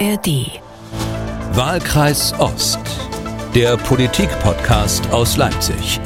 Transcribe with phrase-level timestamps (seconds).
[0.00, 0.60] ARD.
[1.52, 2.80] Wahlkreis Ost.
[3.54, 6.00] Der Politik-Podcast aus Leipzig.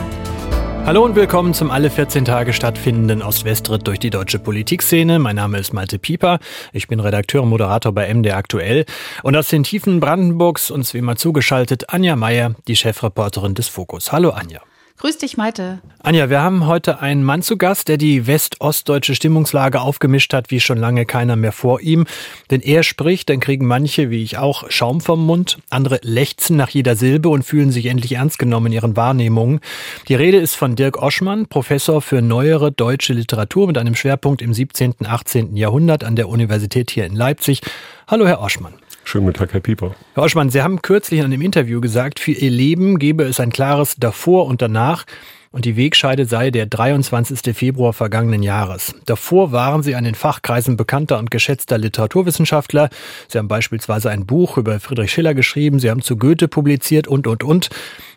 [0.84, 5.18] Hallo und willkommen zum alle 14 Tage stattfindenden Ost-West-Ritt durch die deutsche Politikszene.
[5.18, 6.38] Mein Name ist Malte Pieper.
[6.74, 8.84] Ich bin Redakteur und Moderator bei MD Aktuell.
[9.22, 14.12] Und aus den Tiefen Brandenburgs uns wie immer zugeschaltet Anja Meier, die Chefreporterin des Fokus.
[14.12, 14.60] Hallo Anja.
[14.98, 15.78] Grüß dich, Maite.
[16.02, 20.58] Anja, wir haben heute einen Mann zu Gast, der die west-ostdeutsche Stimmungslage aufgemischt hat, wie
[20.58, 22.04] schon lange keiner mehr vor ihm.
[22.50, 25.58] Denn er spricht, dann kriegen manche, wie ich auch, Schaum vom Mund.
[25.70, 29.60] Andere lechzen nach jeder Silbe und fühlen sich endlich ernst genommen in ihren Wahrnehmungen.
[30.08, 34.52] Die Rede ist von Dirk Oschmann, Professor für neuere deutsche Literatur mit einem Schwerpunkt im
[34.52, 34.94] 17.
[34.98, 35.56] und 18.
[35.56, 37.60] Jahrhundert an der Universität hier in Leipzig.
[38.08, 38.74] Hallo, Herr Oschmann.
[39.08, 39.94] Schönen guten Tag, Herr Pieper.
[40.12, 43.50] Herr Oschmann, Sie haben kürzlich in einem Interview gesagt, für Ihr Leben gebe es ein
[43.50, 45.06] klares Davor und Danach
[45.50, 47.56] und die Wegscheide sei der 23.
[47.56, 48.94] Februar vergangenen Jahres.
[49.06, 52.90] Davor waren Sie ein in Fachkreisen bekannter und geschätzter Literaturwissenschaftler.
[53.28, 57.26] Sie haben beispielsweise ein Buch über Friedrich Schiller geschrieben, Sie haben zu Goethe publiziert und,
[57.26, 57.70] und, und.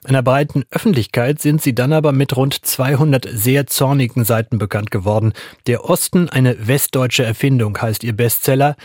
[0.08, 4.90] In der breiten Öffentlichkeit sind Sie dann aber mit rund 200 sehr zornigen Seiten bekannt
[4.90, 5.34] geworden.
[5.68, 8.76] Der Osten, eine westdeutsche Erfindung, heißt Ihr Bestseller.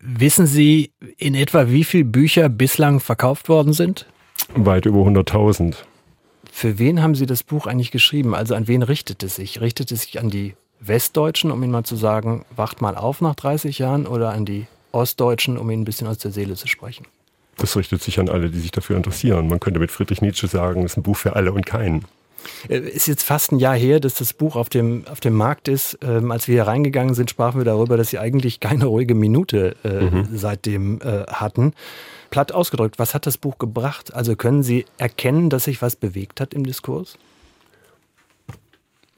[0.00, 4.06] Wissen Sie in etwa, wie viele Bücher bislang verkauft worden sind?
[4.54, 5.76] Weit über 100.000.
[6.56, 8.32] Für wen haben Sie das Buch eigentlich geschrieben?
[8.32, 9.60] Also an wen richtet es sich?
[9.60, 13.34] Richtet es sich an die Westdeutschen, um Ihnen mal zu sagen, wacht mal auf nach
[13.34, 17.06] 30 Jahren, oder an die Ostdeutschen, um Ihnen ein bisschen aus der Seele zu sprechen?
[17.56, 19.48] Das richtet sich an alle, die sich dafür interessieren.
[19.48, 22.04] Man könnte mit Friedrich Nietzsche sagen, es ist ein Buch für alle und keinen.
[22.68, 25.68] Äh, ist jetzt fast ein Jahr her, dass das Buch auf dem, auf dem Markt
[25.68, 25.98] ist.
[26.02, 29.76] Ähm, als wir hier reingegangen sind, sprachen wir darüber, dass Sie eigentlich keine ruhige Minute
[29.84, 30.28] äh, mhm.
[30.32, 31.72] seitdem äh, hatten
[32.34, 34.12] platt ausgedrückt, was hat das Buch gebracht?
[34.12, 37.16] Also können Sie erkennen, dass sich was bewegt hat im Diskurs?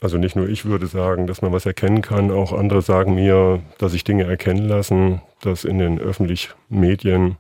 [0.03, 3.63] Also nicht nur ich würde sagen, dass man was erkennen kann, auch andere sagen mir,
[3.79, 7.39] dass sich Dinge erkennen lassen, dass in den öffentlichen Medien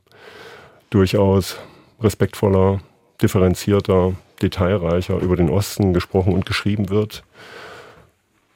[0.88, 1.58] durchaus
[2.00, 2.80] respektvoller,
[3.20, 7.24] differenzierter, detailreicher über den Osten gesprochen und geschrieben wird.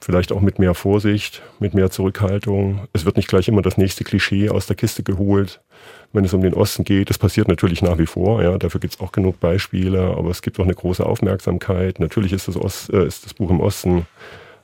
[0.02, 2.88] Vielleicht auch mit mehr Vorsicht, mit mehr Zurückhaltung.
[2.94, 5.60] Es wird nicht gleich immer das nächste Klischee aus der Kiste geholt,
[6.14, 7.10] wenn es um den Osten geht.
[7.10, 10.40] Das passiert natürlich nach wie vor, ja, dafür gibt es auch genug Beispiele, aber es
[10.40, 12.00] gibt auch eine große Aufmerksamkeit.
[12.00, 14.06] Natürlich ist das, Ost, äh, ist das Buch im Osten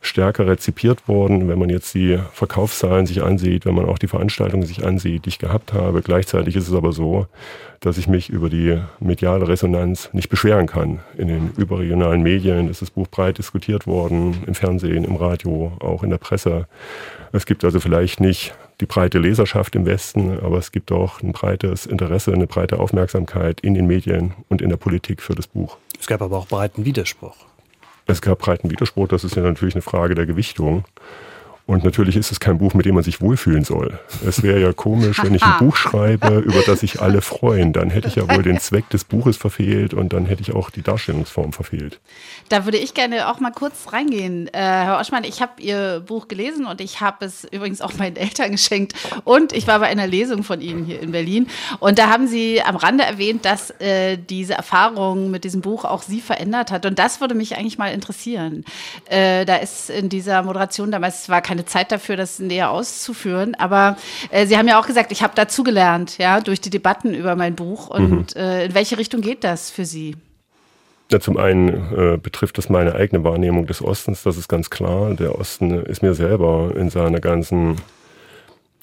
[0.01, 4.65] stärker rezipiert worden, wenn man jetzt die Verkaufszahlen sich ansieht, wenn man auch die Veranstaltungen
[4.65, 6.03] sich ansieht, die ich gehabt habe.
[6.03, 7.27] Gleichzeitig ist es aber so,
[7.81, 11.01] dass ich mich über die mediale Resonanz nicht beschweren kann.
[11.17, 16.03] In den überregionalen Medien ist das Buch breit diskutiert worden, im Fernsehen, im Radio, auch
[16.03, 16.67] in der Presse.
[17.33, 21.33] Es gibt also vielleicht nicht die breite Leserschaft im Westen, aber es gibt auch ein
[21.33, 25.79] breites Interesse, eine breite Aufmerksamkeit in den Medien und in der Politik für das Buch.
[25.99, 27.37] Es gab aber auch breiten Widerspruch.
[28.07, 30.85] Es gab breiten Widerspruch, das ist ja natürlich eine Frage der Gewichtung.
[31.67, 33.99] Und natürlich ist es kein Buch, mit dem man sich wohlfühlen soll.
[34.25, 37.73] Es wäre ja komisch, wenn ich ein Buch schreibe, über das sich alle freuen.
[37.73, 40.71] Dann hätte ich ja wohl den Zweck des Buches verfehlt und dann hätte ich auch
[40.71, 41.99] die Darstellungsform verfehlt.
[42.51, 44.47] Da würde ich gerne auch mal kurz reingehen.
[44.49, 48.15] Äh, Herr Oschmann, ich habe Ihr Buch gelesen und ich habe es übrigens auch meinen
[48.15, 48.95] Eltern geschenkt.
[49.25, 51.49] Und ich war bei einer Lesung von Ihnen hier in Berlin.
[51.81, 56.03] Und da haben Sie am Rande erwähnt, dass äh, diese Erfahrung mit diesem Buch auch
[56.03, 56.87] Sie verändert hat.
[56.87, 58.65] Und das würde mich eigentlich mal interessieren.
[59.07, 63.55] Äh, da ist in dieser Moderation damals war kein keine Zeit dafür, das näher auszuführen.
[63.55, 63.97] Aber
[64.31, 67.55] äh, Sie haben ja auch gesagt, ich habe dazugelernt, ja, durch die Debatten über mein
[67.55, 67.89] Buch.
[67.89, 68.41] Und mhm.
[68.41, 70.17] äh, in welche Richtung geht das für Sie?
[71.11, 75.15] Ja, zum einen äh, betrifft das meine eigene Wahrnehmung des Ostens, das ist ganz klar.
[75.15, 77.77] Der Osten ist mir selber in seiner ganzen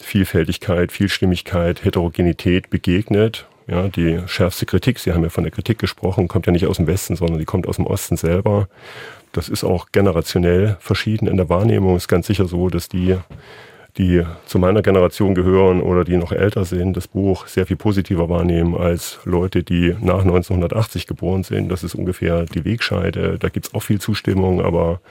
[0.02, 3.46] Vielfältigkeit, Vielstimmigkeit, Heterogenität begegnet.
[3.68, 6.78] Ja, die schärfste Kritik, Sie haben ja von der Kritik gesprochen, kommt ja nicht aus
[6.78, 8.68] dem Westen, sondern die kommt aus dem Osten selber.
[9.34, 11.98] Das ist auch generationell verschieden in der Wahrnehmung.
[11.98, 13.18] Ist ganz sicher so, dass die,
[13.98, 18.30] die zu meiner Generation gehören oder die noch älter sind, das Buch sehr viel positiver
[18.30, 21.70] wahrnehmen als Leute, die nach 1980 geboren sind.
[21.70, 23.40] Das ist ungefähr die Wegscheide.
[23.40, 25.02] Da gibt es auch viel Zustimmung, aber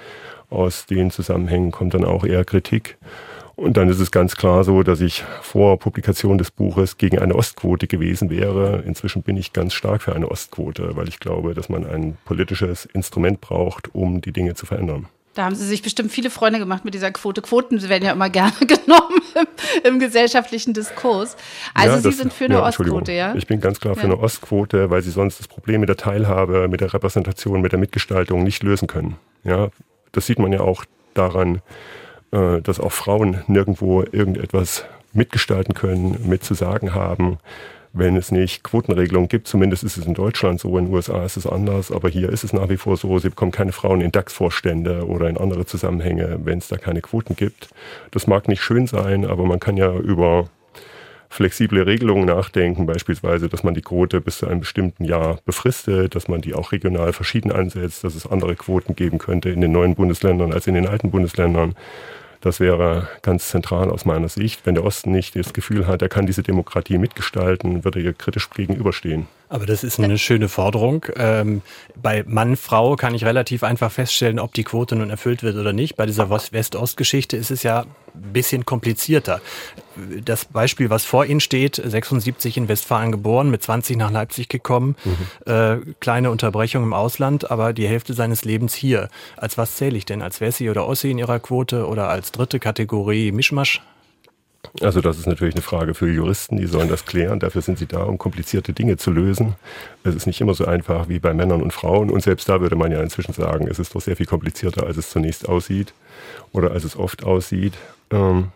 [0.51, 2.99] aus den Zusammenhängen kommt dann auch eher Kritik.
[3.63, 7.37] Und dann ist es ganz klar so, dass ich vor Publikation des Buches gegen eine
[7.37, 8.83] Ostquote gewesen wäre.
[8.85, 12.87] Inzwischen bin ich ganz stark für eine Ostquote, weil ich glaube, dass man ein politisches
[12.87, 15.07] Instrument braucht, um die Dinge zu verändern.
[15.35, 17.41] Da haben Sie sich bestimmt viele Freunde gemacht mit dieser Quote.
[17.41, 21.37] Quoten werden ja immer gerne genommen im, im gesellschaftlichen Diskurs.
[21.73, 23.33] Also ja, Sie das, sind für eine ja, Ostquote, ja?
[23.37, 24.07] Ich bin ganz klar für ja.
[24.07, 27.79] eine Ostquote, weil Sie sonst das Problem mit der Teilhabe, mit der Repräsentation, mit der
[27.79, 29.19] Mitgestaltung nicht lösen können.
[29.45, 29.69] Ja,
[30.11, 30.85] das sieht man ja auch
[31.15, 31.63] daran,
[32.33, 37.39] äh, dass auch Frauen nirgendwo irgendetwas mitgestalten können, mitzusagen haben,
[37.93, 39.47] wenn es nicht Quotenregelungen gibt.
[39.47, 42.45] Zumindest ist es in Deutschland so, in den USA ist es anders, aber hier ist
[42.45, 46.41] es nach wie vor so, sie bekommen keine Frauen in DAX-Vorstände oder in andere Zusammenhänge,
[46.45, 47.69] wenn es da keine Quoten gibt.
[48.11, 50.49] Das mag nicht schön sein, aber man kann ja über
[51.29, 56.29] flexible Regelungen nachdenken, beispielsweise, dass man die Quote bis zu einem bestimmten Jahr befristet, dass
[56.29, 59.95] man die auch regional verschieden ansetzt, dass es andere Quoten geben könnte in den neuen
[59.95, 61.75] Bundesländern als in den alten Bundesländern.
[62.43, 64.67] Das wäre ganz zentral aus meiner Sicht.
[64.67, 68.13] Wenn der Osten nicht das Gefühl hat, er kann diese Demokratie mitgestalten, würde er ihr
[68.15, 69.29] kritisch gegenüberstehen.
[69.53, 71.05] Aber das ist eine schöne Forderung.
[71.15, 71.61] Ähm,
[71.95, 75.75] bei Mann, Frau kann ich relativ einfach feststellen, ob die Quote nun erfüllt wird oder
[75.75, 75.95] nicht.
[75.95, 79.43] Bei dieser West-Ost-Geschichte ist es ja ein bisschen komplizierter.
[80.25, 84.97] Das Beispiel, was vor Ihnen steht, 76 in Westfalen geboren, mit 20 nach Leipzig gekommen,
[85.05, 85.53] mhm.
[85.53, 89.11] äh, kleine Unterbrechung im Ausland, aber die Hälfte seines Lebens hier.
[89.37, 90.23] Als was zähle ich denn?
[90.23, 93.83] Als Wessi oder Ossi in Ihrer Quote oder als dritte Kategorie Mischmasch?
[94.81, 97.41] Also das ist natürlich eine Frage für Juristen, die sollen das klären.
[97.41, 99.55] Dafür sind sie da, um komplizierte Dinge zu lösen.
[100.05, 102.11] Es ist nicht immer so einfach wie bei Männern und Frauen.
[102.11, 104.97] Und selbst da würde man ja inzwischen sagen, es ist doch sehr viel komplizierter, als
[104.97, 105.93] es zunächst aussieht
[106.53, 107.75] oder als es oft aussieht.
[108.11, 108.53] Ähm,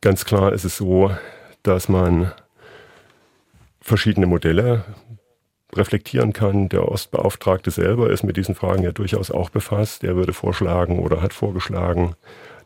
[0.00, 1.14] ganz klar ist es so,
[1.62, 2.32] dass man
[3.80, 4.84] verschiedene Modelle
[5.74, 6.68] reflektieren kann.
[6.68, 10.04] Der Ostbeauftragte selber ist mit diesen Fragen ja durchaus auch befasst.
[10.04, 12.14] Er würde vorschlagen oder hat vorgeschlagen,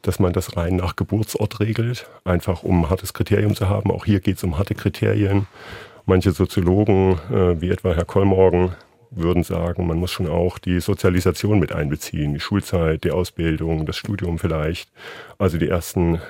[0.02, 3.90] dass man das rein nach Geburtsort regelt, einfach um ein hartes Kriterium zu haben.
[3.90, 5.46] Auch hier geht es um harte Kriterien.
[6.04, 8.74] Manche Soziologen, äh, wie etwa Herr Kollmorgen,
[9.10, 13.96] würden sagen, man muss schon auch die Sozialisation mit einbeziehen, die Schulzeit, die Ausbildung, das
[13.96, 14.90] Studium vielleicht,
[15.38, 16.20] also die ersten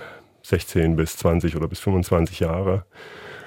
[0.42, 2.84] 16 bis 20 oder bis 25 Jahre.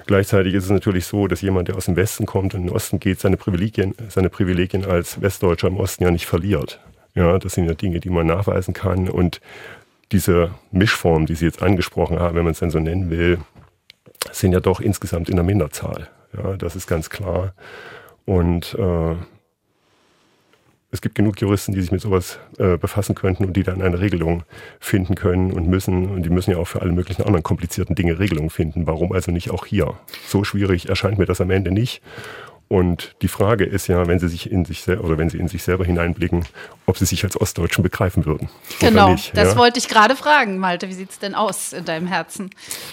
[0.06, 2.76] Gleichzeitig ist es natürlich so, dass jemand, der aus dem Westen kommt und in den
[2.76, 6.80] Osten geht, seine Privilegien, seine Privilegien als Westdeutscher im Osten ja nicht verliert.
[7.16, 9.40] Ja, das sind ja Dinge, die man nachweisen kann und
[10.12, 13.40] diese Mischform, die Sie jetzt angesprochen haben, wenn man es denn so nennen will,
[14.32, 16.10] sind ja doch insgesamt in der Minderzahl.
[16.36, 17.54] Ja, das ist ganz klar.
[18.26, 19.16] Und äh,
[20.92, 24.00] es gibt genug Juristen, die sich mit sowas äh, befassen könnten und die dann eine
[24.00, 24.44] Regelung
[24.80, 26.10] finden können und müssen.
[26.10, 28.88] Und die müssen ja auch für alle möglichen anderen komplizierten Dinge Regelungen finden.
[28.88, 29.94] Warum also nicht auch hier?
[30.28, 32.02] So schwierig erscheint mir das am Ende nicht.
[32.70, 35.64] Und die Frage ist ja, wenn sie sich in sich oder wenn sie in sich
[35.64, 36.46] selber hineinblicken,
[36.86, 38.48] ob sie sich als Ostdeutschen begreifen würden.
[38.80, 39.58] Genau, nicht, das ja?
[39.58, 40.88] wollte ich gerade fragen, Malte.
[40.88, 42.52] Wie sieht es denn aus in deinem Herzen?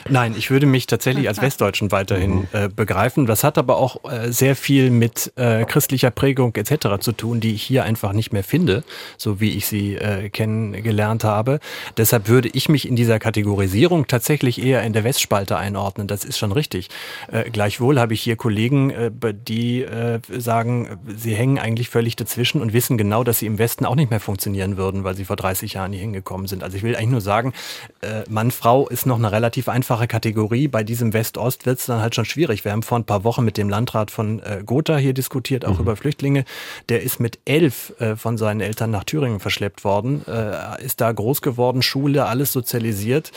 [0.09, 2.49] Nein, ich würde mich tatsächlich als Westdeutschen weiterhin mhm.
[2.53, 3.27] äh, begreifen.
[3.27, 6.99] Das hat aber auch äh, sehr viel mit äh, christlicher Prägung etc.
[7.01, 8.83] zu tun, die ich hier einfach nicht mehr finde,
[9.19, 11.61] so wie ich sie äh, kennengelernt habe.
[11.99, 16.07] Deshalb würde ich mich in dieser Kategorisierung tatsächlich eher in der Westspalte einordnen.
[16.07, 16.89] Das ist schon richtig.
[17.31, 19.11] Äh, gleichwohl habe ich hier Kollegen, äh,
[19.47, 23.59] die die äh, sagen, sie hängen eigentlich völlig dazwischen und wissen genau, dass sie im
[23.59, 26.63] Westen auch nicht mehr funktionieren würden, weil sie vor 30 Jahren hier hingekommen sind.
[26.63, 27.53] Also ich will eigentlich nur sagen,
[28.01, 30.69] äh, Mann, Frau ist noch eine relativ einfache Kategorie.
[30.69, 32.65] Bei diesem West-Ost wird es dann halt schon schwierig.
[32.65, 35.75] Wir haben vor ein paar Wochen mit dem Landrat von äh, Gotha hier diskutiert, auch
[35.75, 35.81] mhm.
[35.81, 36.45] über Flüchtlinge.
[36.89, 41.11] Der ist mit elf äh, von seinen Eltern nach Thüringen verschleppt worden, äh, ist da
[41.11, 43.33] groß geworden, Schule, alles sozialisiert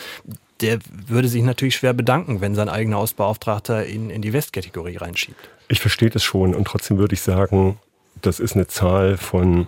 [0.62, 5.50] der würde sich natürlich schwer bedanken, wenn sein eigener Ostbeauftragter ihn in die Westkategorie reinschiebt.
[5.70, 7.80] Ich verstehe das schon und trotzdem würde ich sagen,
[8.22, 9.68] das ist eine Zahl von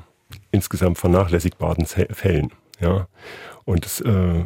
[0.51, 2.51] insgesamt vernachlässigbaren Fällen.
[2.80, 3.07] Ja?
[3.65, 4.45] Und das, äh,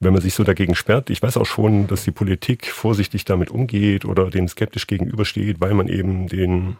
[0.00, 3.50] wenn man sich so dagegen sperrt, ich weiß auch schon, dass die Politik vorsichtig damit
[3.50, 6.76] umgeht oder dem skeptisch gegenübersteht, weil man eben den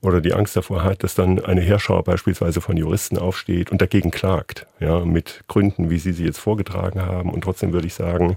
[0.00, 4.12] oder die Angst davor hat, dass dann eine Herrschau beispielsweise von Juristen aufsteht und dagegen
[4.12, 7.30] klagt, ja, mit Gründen, wie Sie sie jetzt vorgetragen haben.
[7.30, 8.36] Und trotzdem würde ich sagen,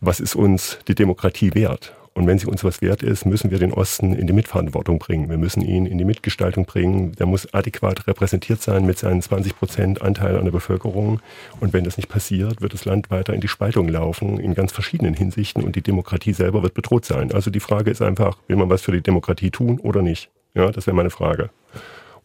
[0.00, 1.94] was ist uns die Demokratie wert?
[2.16, 5.28] Und wenn sie uns was wert ist, müssen wir den Osten in die Mitverantwortung bringen.
[5.28, 7.10] Wir müssen ihn in die Mitgestaltung bringen.
[7.12, 11.20] Der muss adäquat repräsentiert sein mit seinen 20 Prozent Anteil an der Bevölkerung.
[11.58, 14.70] Und wenn das nicht passiert, wird das Land weiter in die Spaltung laufen, in ganz
[14.70, 15.64] verschiedenen Hinsichten.
[15.64, 17.32] Und die Demokratie selber wird bedroht sein.
[17.32, 20.30] Also die Frage ist einfach, will man was für die Demokratie tun oder nicht?
[20.54, 21.50] Ja, das wäre meine Frage.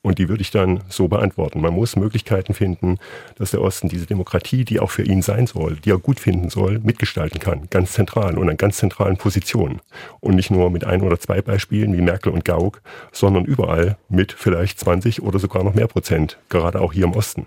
[0.02, 1.62] Und die würde ich dann so beantworten.
[1.62, 2.98] Man muss Möglichkeiten finden,
[3.38, 6.50] dass der Osten diese Demokratie, die auch für ihn sein soll, die er gut finden
[6.50, 7.68] soll, mitgestalten kann.
[7.70, 9.82] Ganz zentral und an ganz zentralen Positionen.
[10.20, 14.32] Und nicht nur mit ein oder zwei Beispielen wie Merkel und Gauck, sondern überall mit
[14.32, 16.38] vielleicht 20 oder sogar noch mehr Prozent.
[16.50, 17.46] Gerade auch hier im Osten.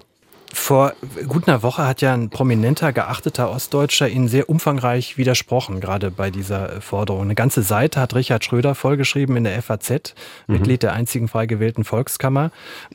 [0.54, 0.92] Vor
[1.28, 6.30] gut einer Woche hat ja ein prominenter, geachteter Ostdeutscher Ihnen sehr umfangreich widersprochen, gerade bei
[6.30, 7.23] dieser Forderung.
[7.23, 10.14] Eine ganze Seite hat Richard Schröder vollgeschrieben in der FAZ,
[10.47, 10.54] mhm.
[10.54, 12.50] Mitglied der einzigen frei gewählten Volkskammer.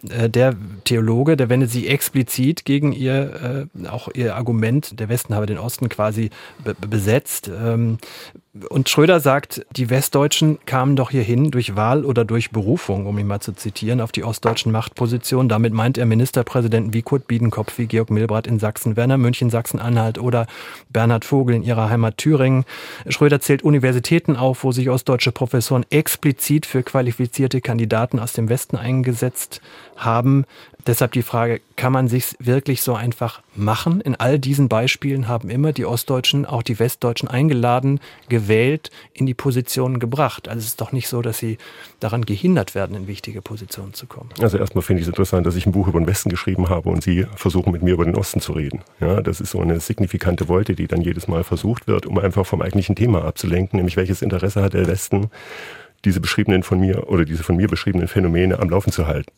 [0.08, 5.34] Äh, der Theologe, der wendet sich explizit gegen ihr, äh, auch ihr Argument, der Westen
[5.34, 6.30] habe den Osten quasi
[6.88, 7.50] besetzt.
[8.70, 13.28] Und Schröder sagt, die Westdeutschen kamen doch hierhin durch Wahl oder durch Berufung, um ihn
[13.28, 15.50] mal zu zitieren, auf die ostdeutschen Machtpositionen.
[15.50, 20.18] Damit meint er Ministerpräsidenten wie Kurt Biedenkopf, wie Georg Milbrat in Sachsen, Werner München, Sachsen-Anhalt
[20.18, 20.48] oder
[20.90, 22.66] Bernhard Vogel in ihrer Heimat Thüringen.
[23.08, 28.78] Schröder zählt Universitäten auf, wo sich ostdeutsche Professoren explizit für qualifizierte Kandidaten aus dem Westen
[28.78, 29.62] eingesetzt
[29.96, 30.46] haben.
[30.88, 34.00] Deshalb die Frage, kann man sich wirklich so einfach machen?
[34.00, 39.34] In all diesen Beispielen haben immer die Ostdeutschen, auch die Westdeutschen eingeladen, gewählt, in die
[39.34, 40.48] Positionen gebracht.
[40.48, 41.58] Also es ist doch nicht so, dass sie
[42.00, 44.30] daran gehindert werden, in wichtige Positionen zu kommen.
[44.40, 46.88] Also erstmal finde ich es interessant, dass ich ein Buch über den Westen geschrieben habe
[46.90, 48.82] und Sie versuchen mit mir über den Osten zu reden.
[49.02, 52.46] Ja, das ist so eine signifikante Wolte, die dann jedes Mal versucht wird, um einfach
[52.46, 55.30] vom eigentlichen Thema abzulenken, nämlich welches Interesse hat der Westen
[56.08, 59.32] diese beschriebenen von mir oder diese von mir beschriebenen Phänomene am Laufen zu halten.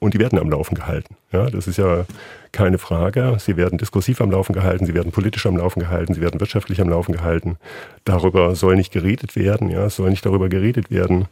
[0.00, 1.16] Und die werden am Laufen gehalten.
[1.32, 2.04] Ja, das ist ja
[2.50, 3.36] keine Frage.
[3.38, 6.80] Sie werden diskursiv am Laufen gehalten, sie werden politisch am Laufen gehalten, sie werden wirtschaftlich
[6.80, 7.58] am Laufen gehalten.
[8.04, 11.26] Darüber soll nicht geredet werden, ja, es soll nicht darüber geredet werden,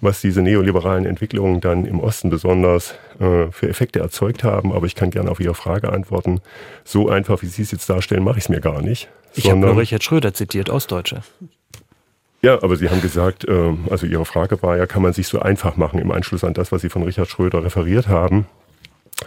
[0.00, 4.72] was diese neoliberalen Entwicklungen dann im Osten besonders äh, für Effekte erzeugt haben.
[4.72, 6.40] Aber ich kann gerne auf Ihre Frage antworten.
[6.84, 9.08] So einfach, wie Sie es jetzt darstellen, mache ich es mir gar nicht.
[9.34, 11.22] Ich habe nur Richard Schröder zitiert, Ostdeutsche.
[12.40, 15.40] Ja, aber Sie haben gesagt, ähm, also Ihre Frage war ja, kann man sich so
[15.40, 18.46] einfach machen im Anschluss an das, was Sie von Richard Schröder referiert haben.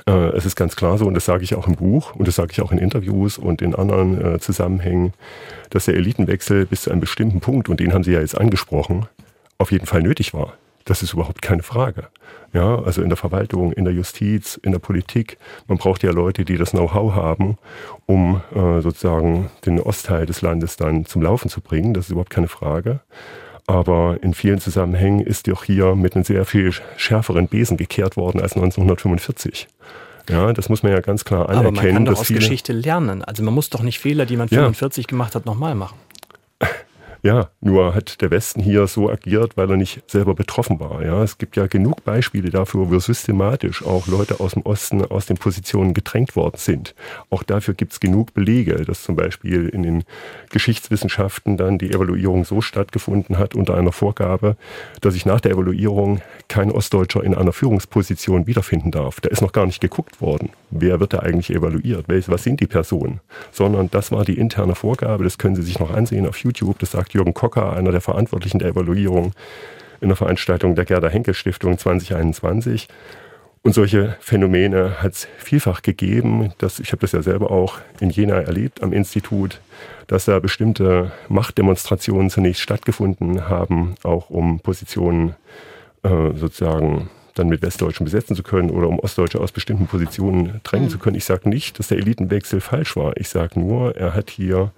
[0.08, 2.36] Äh, es ist ganz klar so, und das sage ich auch im Buch und das
[2.36, 5.14] sage ich auch in Interviews und in anderen äh, Zusammenhängen,
[5.72, 9.08] dass der Elitenwechsel bis zu einem bestimmten Punkt, und den haben Sie ja jetzt angesprochen,
[9.58, 10.54] auf jeden Fall nötig war.
[10.86, 12.08] Das ist überhaupt keine Frage.
[12.54, 15.38] Ja, also in der Verwaltung, in der Justiz, in der Politik.
[15.68, 17.58] Man braucht ja Leute, die das Know-how haben,
[18.06, 21.94] um äh, sozusagen den Ostteil des Landes dann zum Laufen zu bringen.
[21.94, 23.00] Das ist überhaupt keine Frage.
[23.68, 28.42] Aber in vielen Zusammenhängen ist doch hier mit einem sehr viel schärferen Besen gekehrt worden
[28.42, 29.68] als 1945.
[30.30, 31.68] Ja, das muss man ja ganz klar anerkennen.
[31.68, 33.24] Aber man kann doch aus Geschichte lernen.
[33.24, 35.08] Also man muss doch nicht Fehler, die man 45 ja.
[35.08, 35.98] gemacht hat, nochmal machen.
[37.24, 41.06] Ja, nur hat der Westen hier so agiert, weil er nicht selber betroffen war.
[41.06, 45.28] Ja, es gibt ja genug Beispiele dafür, wo systematisch auch Leute aus dem Osten aus
[45.28, 46.96] den Positionen gedrängt worden sind.
[47.30, 50.04] Auch dafür gibt es genug Belege, dass zum Beispiel in den
[50.50, 54.58] Geschichtswissenschaften dann die Evaluierung so stattgefunden hat unter einer Vorgabe,
[55.02, 59.22] dass sich nach der Evaluierung kein Ostdeutscher in einer Führungsposition wiederfinden darf.
[59.22, 62.68] Da ist noch gar nicht geguckt worden, wer wird da eigentlich evaluiert, was sind die
[62.68, 63.20] Personen,
[63.52, 65.24] sondern das war die interne Vorgabe.
[65.24, 66.80] Das können Sie sich noch ansehen auf YouTube.
[66.80, 69.34] Das sagt Jürgen Kocker, einer der Verantwortlichen der Evaluierung,
[70.02, 72.88] in der Veranstaltung der Gerda Henkel Stiftung 2021.
[73.64, 76.54] Und solche Phänomene hat es vielfach gegeben.
[76.58, 79.62] Dass, ich habe das ja selber auch in Jena erlebt am Institut,
[80.08, 85.36] dass da bestimmte Machtdemonstrationen zunächst stattgefunden haben, auch um Positionen
[86.02, 90.88] äh, sozusagen dann mit Westdeutschen besetzen zu können oder um Ostdeutsche aus bestimmten Positionen drängen
[90.88, 90.92] mhm.
[90.92, 91.16] zu können.
[91.16, 93.16] Ich sage nicht, dass der Elitenwechsel falsch war.
[93.18, 94.72] Ich sage nur, er hat hier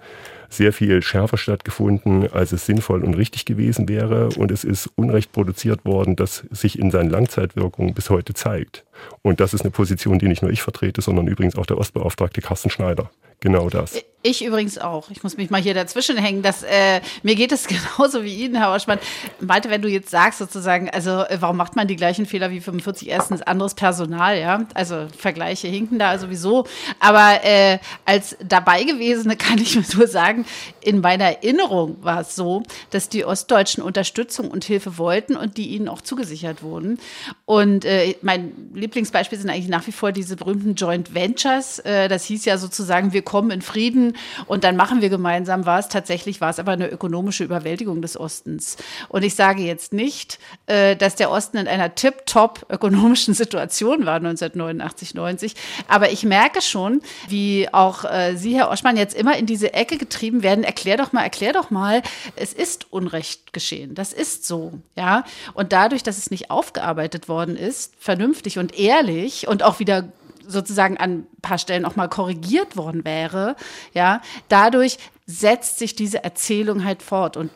[0.56, 4.28] sehr viel schärfer stattgefunden, als es sinnvoll und richtig gewesen wäre.
[4.36, 8.84] Und es ist Unrecht produziert worden, das sich in seinen Langzeitwirkungen bis heute zeigt.
[9.22, 12.40] Und das ist eine Position, die nicht nur ich vertrete, sondern übrigens auch der Ostbeauftragte
[12.40, 13.10] Carsten Schneider.
[13.40, 14.02] Genau das.
[14.26, 15.10] Ich übrigens auch.
[15.10, 16.40] Ich muss mich mal hier dazwischen hängen.
[16.40, 17.66] Dass, äh, mir geht es
[17.98, 18.98] genauso wie Ihnen, Herr Oschmann.
[19.38, 22.60] Malte, wenn du jetzt sagst sozusagen, also äh, warum macht man die gleichen Fehler wie
[22.60, 23.10] 45?
[23.10, 24.64] Erstens anderes Personal, ja.
[24.72, 26.66] Also Vergleiche hinken da sowieso.
[27.00, 30.46] Aber äh, als dabei gewesene kann ich nur sagen,
[30.80, 35.68] in meiner Erinnerung war es so, dass die Ostdeutschen Unterstützung und Hilfe wollten und die
[35.68, 36.98] ihnen auch zugesichert wurden.
[37.44, 41.78] Und äh, mein Lieblingsbeispiel sind eigentlich nach wie vor diese berühmten Joint Ventures.
[41.78, 44.14] Äh, das hieß ja sozusagen, wir kommen in Frieden
[44.44, 45.88] und dann machen wir gemeinsam was.
[45.88, 48.76] Tatsächlich war es aber eine ökonomische Überwältigung des Ostens.
[49.08, 54.16] Und ich sage jetzt nicht, äh, dass der Osten in einer tip-top ökonomischen Situation war
[54.16, 55.54] 1989, 90.
[55.88, 59.96] Aber ich merke schon, wie auch äh, Sie, Herr Oschmann, jetzt immer in diese Ecke
[59.96, 60.62] getrieben werden.
[60.62, 62.02] Erklär doch mal, erklär doch mal,
[62.36, 63.94] es ist Unrecht geschehen.
[63.94, 65.24] Das ist so, ja.
[65.54, 70.08] Und dadurch, dass es nicht aufgearbeitet worden ist, vernünftig und ehrlich und auch wieder
[70.46, 73.56] sozusagen an ein paar Stellen auch mal korrigiert worden wäre,
[73.94, 77.50] ja, dadurch setzt sich diese Erzählung halt fort und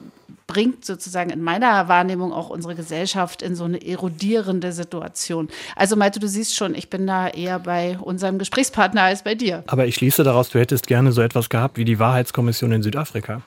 [0.46, 5.48] bringt sozusagen in meiner Wahrnehmung auch unsere Gesellschaft in so eine erodierende Situation.
[5.76, 9.62] Also Malte, du siehst schon, ich bin da eher bei unserem Gesprächspartner als bei dir.
[9.66, 13.42] Aber ich schließe daraus, du hättest gerne so etwas gehabt wie die Wahrheitskommission in Südafrika.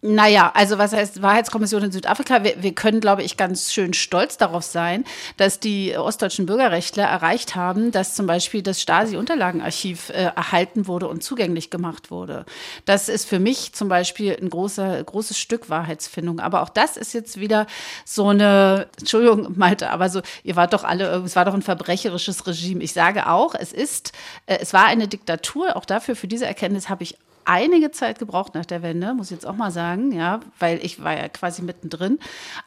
[0.00, 2.44] Naja, also was heißt Wahrheitskommission in Südafrika?
[2.44, 5.02] Wir, wir, können, glaube ich, ganz schön stolz darauf sein,
[5.38, 11.24] dass die ostdeutschen Bürgerrechtler erreicht haben, dass zum Beispiel das Stasi-Unterlagenarchiv äh, erhalten wurde und
[11.24, 12.46] zugänglich gemacht wurde.
[12.84, 16.38] Das ist für mich zum Beispiel ein großer, großes Stück Wahrheitsfindung.
[16.38, 17.66] Aber auch das ist jetzt wieder
[18.04, 22.46] so eine, Entschuldigung, Malte, aber so, ihr wart doch alle, es war doch ein verbrecherisches
[22.46, 22.84] Regime.
[22.84, 24.12] Ich sage auch, es ist,
[24.46, 25.74] äh, es war eine Diktatur.
[25.74, 27.16] Auch dafür, für diese Erkenntnis habe ich
[27.48, 31.02] einige Zeit gebraucht nach der Wende, muss ich jetzt auch mal sagen, ja, weil ich
[31.02, 32.18] war ja quasi mittendrin.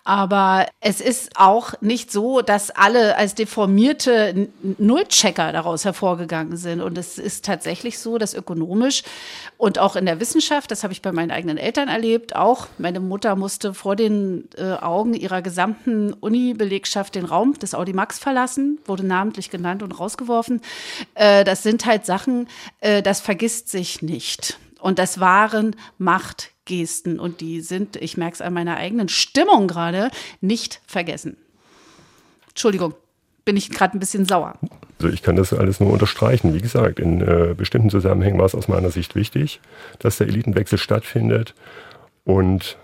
[0.03, 6.81] Aber es ist auch nicht so, dass alle als deformierte Nullchecker daraus hervorgegangen sind.
[6.81, 9.03] Und es ist tatsächlich so, dass ökonomisch
[9.57, 12.99] und auch in der Wissenschaft, das habe ich bei meinen eigenen Eltern erlebt, auch meine
[12.99, 19.05] Mutter musste vor den äh, Augen ihrer gesamten Uni-Belegschaft den Raum des Audimax verlassen, wurde
[19.05, 20.61] namentlich genannt und rausgeworfen.
[21.13, 22.47] Äh, das sind halt Sachen,
[22.79, 24.57] äh, das vergisst sich nicht.
[24.81, 30.09] Und das waren Machtgesten und die sind, ich merke es an meiner eigenen Stimmung gerade,
[30.41, 31.37] nicht vergessen.
[32.49, 32.95] Entschuldigung,
[33.45, 34.55] bin ich gerade ein bisschen sauer.
[34.99, 36.53] Also ich kann das alles nur unterstreichen.
[36.53, 39.61] Wie gesagt, in äh, bestimmten Zusammenhängen war es aus meiner Sicht wichtig,
[39.99, 41.53] dass der Elitenwechsel stattfindet.
[42.23, 42.77] Und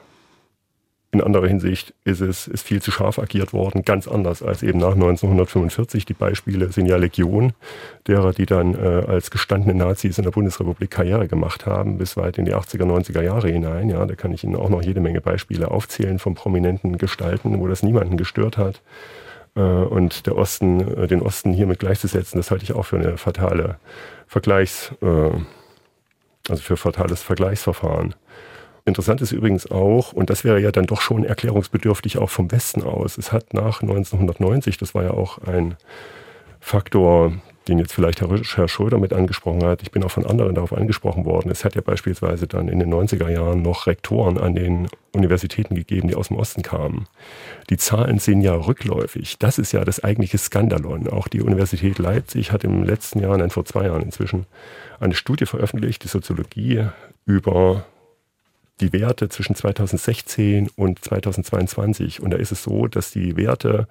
[1.12, 4.80] in anderer Hinsicht ist es ist viel zu scharf agiert worden, ganz anders als eben
[4.80, 6.06] nach 1945.
[6.06, 7.54] Die Beispiele sind ja Legion,
[8.08, 12.38] derer, die dann äh, als gestandene Nazis in der Bundesrepublik Karriere gemacht haben, bis weit
[12.38, 13.90] in die 80er, 90er Jahre hinein.
[13.90, 17.68] Ja, da kann ich Ihnen auch noch jede Menge Beispiele aufzählen von prominenten Gestalten, wo
[17.68, 18.82] das niemanden gestört hat.
[19.56, 23.18] Äh, und der Osten, äh, den Osten hiermit gleichzusetzen, das halte ich auch für eine
[23.18, 23.78] fatale
[24.28, 25.32] Vergleichs, äh,
[26.50, 28.14] also für fatales Vergleichsverfahren.
[28.88, 32.84] Interessant ist übrigens auch, und das wäre ja dann doch schon erklärungsbedürftig auch vom Westen
[32.84, 35.76] aus, es hat nach 1990, das war ja auch ein
[36.62, 37.34] Faktor,
[37.68, 41.26] den jetzt vielleicht Herr Schröder mit angesprochen hat, ich bin auch von anderen darauf angesprochen
[41.26, 45.76] worden, es hat ja beispielsweise dann in den 90er Jahren noch Rektoren an den Universitäten
[45.76, 47.10] gegeben, die aus dem Osten kamen.
[47.70, 49.38] Die Zahlen sind ja rückläufig.
[49.38, 51.10] Das ist ja das eigentliche Skandalon.
[51.10, 54.46] Auch die Universität Leipzig hat im letzten Jahr, nein, vor zwei Jahren inzwischen,
[55.02, 56.86] eine Studie veröffentlicht, die Soziologie
[57.26, 57.84] über
[58.80, 62.22] die Werte zwischen 2016 und 2022.
[62.22, 63.88] Und da ist es so, dass die Werte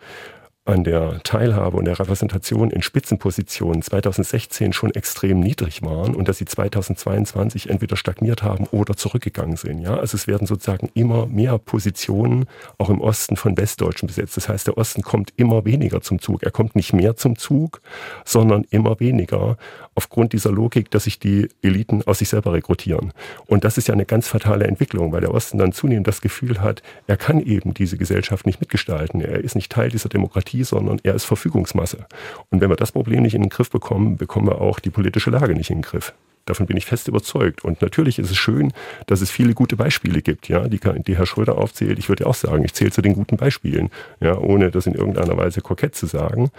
[0.67, 6.39] an der Teilhabe und der Repräsentation in Spitzenpositionen 2016 schon extrem niedrig waren und dass
[6.39, 9.81] sie 2022 entweder stagniert haben oder zurückgegangen sind.
[9.81, 12.47] Ja, also es werden sozusagen immer mehr Positionen
[12.79, 14.37] auch im Osten von Westdeutschen besetzt.
[14.37, 16.43] Das heißt, der Osten kommt immer weniger zum Zug.
[16.43, 17.81] Er kommt nicht mehr zum Zug,
[18.25, 19.57] sondern immer weniger
[19.97, 23.13] aufgrund dieser Logik, dass sich die Eliten aus sich selber rekrutieren.
[23.47, 26.61] Und das ist ja eine ganz fatale Entwicklung, weil der Osten dann zunehmend das Gefühl
[26.61, 29.21] hat, er kann eben diese Gesellschaft nicht mitgestalten.
[29.21, 32.07] Er ist nicht Teil dieser Demokratie sondern er ist Verfügungsmasse.
[32.51, 35.31] Und wenn wir das Problem nicht in den Griff bekommen, bekommen wir auch die politische
[35.31, 36.13] Lage nicht in den Griff.
[36.47, 37.65] Davon bin ich fest überzeugt.
[37.65, 38.73] Und natürlich ist es schön,
[39.07, 41.99] dass es viele gute Beispiele gibt, ja, die, die Herr Schröder aufzählt.
[41.99, 45.37] Ich würde auch sagen, ich zähle zu den guten Beispielen, ja, ohne das in irgendeiner
[45.37, 46.51] Weise kokett zu sagen.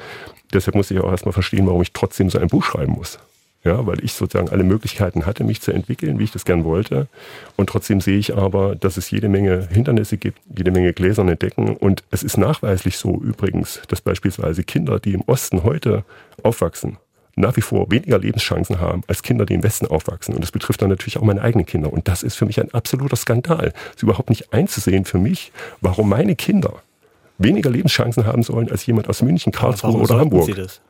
[0.53, 3.19] Deshalb muss ich auch erstmal verstehen, warum ich trotzdem so ein Buch schreiben muss
[3.67, 7.07] ja, weil ich sozusagen alle Möglichkeiten hatte, mich zu entwickeln, wie ich das gern wollte.
[7.57, 11.75] Und trotzdem sehe ich aber, dass es jede Menge Hindernisse gibt, jede Menge gläserne Decken.
[11.75, 16.05] Und es ist nachweislich so übrigens, dass beispielsweise Kinder, die im Osten heute
[16.43, 16.97] aufwachsen,
[17.37, 20.33] nach wie vor weniger Lebenschancen haben als Kinder, die im Westen aufwachsen.
[20.33, 21.93] Und das betrifft dann natürlich auch meine eigenen Kinder.
[21.93, 23.73] Und das ist für mich ein absoluter Skandal.
[23.89, 26.81] Es ist überhaupt nicht einzusehen für mich, warum meine Kinder
[27.37, 30.45] weniger Lebenschancen haben sollen als jemand aus München, Karlsruhe oder Hamburg.
[30.45, 30.81] Sie das?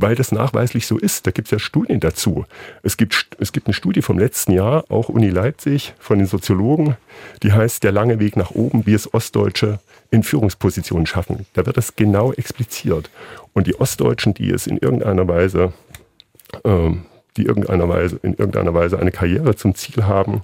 [0.00, 1.26] Weil das nachweislich so ist.
[1.26, 2.44] Da gibt es ja Studien dazu.
[2.82, 6.96] Es gibt, es gibt eine Studie vom letzten Jahr, auch Uni Leipzig, von den Soziologen,
[7.42, 9.78] die heißt Der lange Weg nach oben, wie es Ostdeutsche
[10.10, 11.46] in Führungspositionen schaffen.
[11.54, 13.10] Da wird das genau expliziert.
[13.52, 15.72] Und die Ostdeutschen, die es in irgendeiner Weise,
[16.64, 17.04] ähm,
[17.36, 20.42] die irgendeiner Weise, in irgendeiner Weise eine Karriere zum Ziel haben,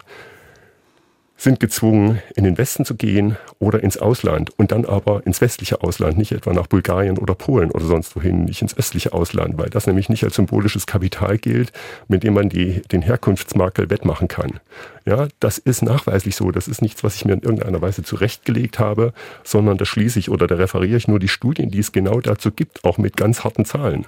[1.37, 5.83] sind gezwungen, in den Westen zu gehen oder ins Ausland und dann aber ins westliche
[5.83, 9.69] Ausland, nicht etwa nach Bulgarien oder Polen oder sonst wohin, nicht ins östliche Ausland, weil
[9.69, 11.73] das nämlich nicht als symbolisches Kapital gilt,
[12.09, 14.61] mit dem man die, den Herkunftsmakel wettmachen kann.
[15.05, 16.51] Ja, das ist nachweislich so.
[16.51, 19.13] Das ist nichts, was ich mir in irgendeiner Weise zurechtgelegt habe,
[19.45, 22.51] sondern da schließe ich oder da referiere ich nur die Studien, die es genau dazu
[22.51, 24.07] gibt, auch mit ganz harten Zahlen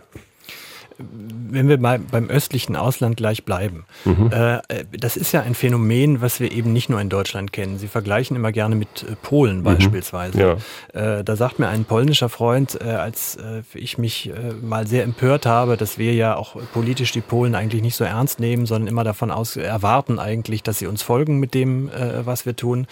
[0.99, 4.31] wenn wir mal beim östlichen Ausland gleich bleiben, mhm.
[4.33, 4.61] äh,
[4.97, 7.79] das ist ja ein Phänomen, was wir eben nicht nur in Deutschland kennen.
[7.79, 9.65] Sie vergleichen immer gerne mit äh, Polen mhm.
[9.65, 10.59] beispielsweise.
[10.95, 11.19] Ja.
[11.19, 15.05] Äh, da sagt mir ein polnischer Freund, äh, als äh, ich mich äh, mal sehr
[15.05, 18.89] empört habe, dass wir ja auch politisch die Polen eigentlich nicht so ernst nehmen, sondern
[18.89, 21.91] immer davon aus erwarten eigentlich, dass sie uns folgen mit dem,
[22.25, 22.87] was wir tun.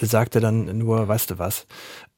[0.00, 1.66] Sagte dann nur, weißt du was,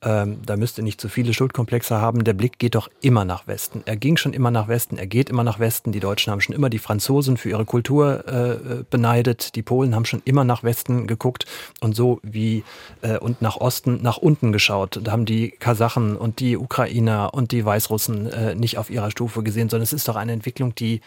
[0.03, 2.25] ähm, da müsste nicht zu viele Schuldkomplexe haben.
[2.25, 3.83] Der Blick geht doch immer nach Westen.
[3.85, 5.93] Er ging schon immer nach Westen, er geht immer nach Westen.
[5.93, 9.55] Die Deutschen haben schon immer die Franzosen für ihre Kultur äh, beneidet.
[9.55, 11.47] Die Polen haben schon immer nach Westen geguckt
[11.81, 12.65] und so wie
[13.03, 15.01] äh, und nach Osten, nach unten geschaut.
[15.03, 19.45] Da haben die Kasachen und die Ukrainer und die Weißrussen äh, nicht auf ihrer Stufe
[19.45, 21.01] gesehen, sondern es ist doch eine Entwicklung, die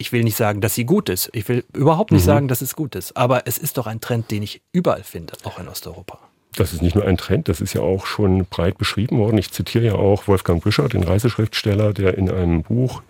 [0.00, 1.28] ich will nicht sagen, dass sie gut ist.
[1.32, 2.26] Ich will überhaupt nicht mhm.
[2.26, 3.16] sagen, dass es gut ist.
[3.16, 6.20] Aber es ist doch ein Trend, den ich überall finde, auch in Osteuropa
[6.58, 9.38] das ist nicht nur ein Trend, das ist ja auch schon breit beschrieben worden.
[9.38, 13.02] Ich zitiere ja auch Wolfgang Büscher, den Reiseschriftsteller, der in einem Buch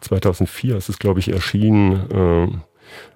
[0.00, 2.48] 2004, es ist glaube ich erschienen, äh,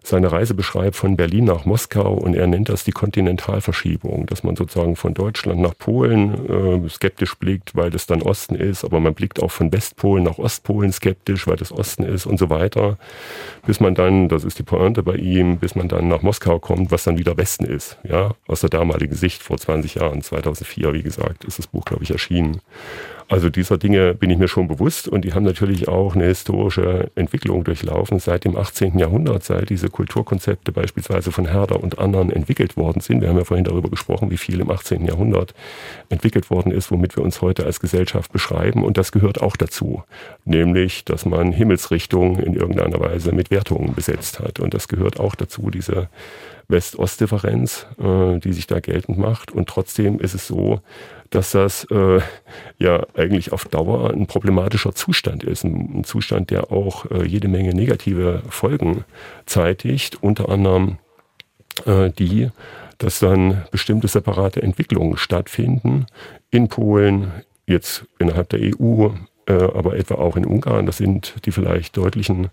[0.03, 4.57] seine Reise beschreibt von Berlin nach Moskau und er nennt das die Kontinentalverschiebung, dass man
[4.57, 9.15] sozusagen von Deutschland nach Polen äh, skeptisch blickt, weil das dann Osten ist, aber man
[9.15, 12.99] blickt auch von Westpolen nach Ostpolen skeptisch, weil das Osten ist und so weiter,
[13.67, 16.91] bis man dann, das ist die Pointe bei ihm, bis man dann nach Moskau kommt,
[16.91, 21.03] was dann wieder Westen ist, ja, aus der damaligen Sicht vor 20 Jahren, 2004, wie
[21.03, 22.61] gesagt, ist das Buch, glaube ich, erschienen.
[23.29, 27.11] Also dieser Dinge bin ich mir schon bewusst und die haben natürlich auch eine historische
[27.15, 28.99] Entwicklung durchlaufen seit dem 18.
[28.99, 33.21] Jahrhundert, seit diese Kulturkonzepte beispielsweise von Herder und anderen entwickelt worden sind.
[33.21, 35.05] Wir haben ja vorhin darüber gesprochen, wie viel im 18.
[35.05, 35.53] Jahrhundert
[36.09, 40.05] entwickelt worden ist, womit wir uns heute als Gesellschaft beschreiben und das gehört auch dazu,
[40.47, 45.35] nämlich, dass man Himmelsrichtungen in irgendeiner Weise mit Wertungen besetzt hat und das gehört auch
[45.35, 46.09] dazu, diese
[46.69, 50.81] West-Ost-Differenz, äh, die sich da geltend macht und trotzdem ist es so,
[51.31, 52.21] dass das äh,
[52.79, 55.65] ja eigentlich auf Dauer ein problematischer Zustand ist.
[55.65, 59.05] Ein, ein Zustand, der auch äh, jede Menge negative Folgen
[59.47, 60.99] zeitigt, unter anderem
[61.85, 62.51] äh, die,
[62.99, 66.07] dass dann bestimmte separate Entwicklungen stattfinden
[66.51, 67.33] in Polen,
[67.67, 69.11] jetzt innerhalb der EU,
[69.47, 70.87] äh, aber etwa auch in Ungarn.
[70.87, 72.49] Das sind die vielleicht deutlichen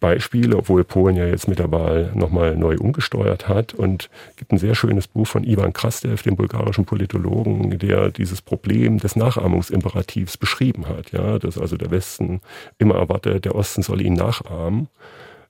[0.00, 3.74] Beispiele, obwohl Polen ja jetzt mit der Wahl nochmal neu umgesteuert hat.
[3.74, 8.98] Und gibt ein sehr schönes Buch von Ivan Krastev, dem bulgarischen Politologen, der dieses Problem
[8.98, 11.12] des Nachahmungsimperativs beschrieben hat.
[11.12, 12.40] Ja, dass also der Westen
[12.78, 14.88] immer erwartet, der Osten soll ihn nachahmen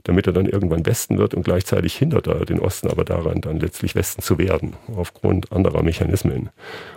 [0.06, 3.58] damit er dann irgendwann Westen wird und gleichzeitig hindert er den Osten aber daran, dann
[3.58, 6.50] letztlich Westen zu werden, aufgrund anderer Mechanismen.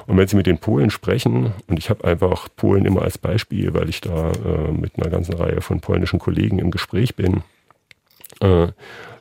[0.05, 3.73] Und wenn Sie mit den Polen sprechen, und ich habe einfach Polen immer als Beispiel,
[3.73, 7.41] weil ich da äh, mit einer ganzen Reihe von polnischen Kollegen im Gespräch bin,
[8.41, 8.67] äh,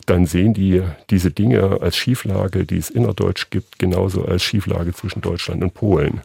[0.05, 5.22] dann sehen die diese Dinge als Schieflage, die es innerdeutsch gibt, genauso als Schieflage zwischen
[5.22, 6.20] Deutschland und Polen.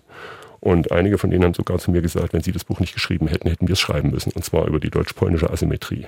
[0.59, 3.27] Und einige von denen haben sogar zu mir gesagt, wenn sie das Buch nicht geschrieben
[3.27, 4.31] hätten, hätten wir es schreiben müssen.
[4.33, 6.07] Und zwar über die deutsch-polnische Asymmetrie.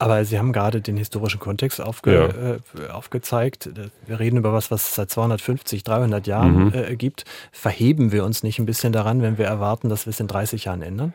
[0.00, 2.84] Aber Sie haben gerade den historischen Kontext aufge, ja.
[2.84, 3.68] äh, aufgezeigt.
[4.06, 6.72] Wir reden über was, was es seit 250, 300 Jahren mhm.
[6.74, 7.24] äh, gibt.
[7.50, 10.66] Verheben wir uns nicht ein bisschen daran, wenn wir erwarten, dass wir es in 30
[10.66, 11.14] Jahren ändern?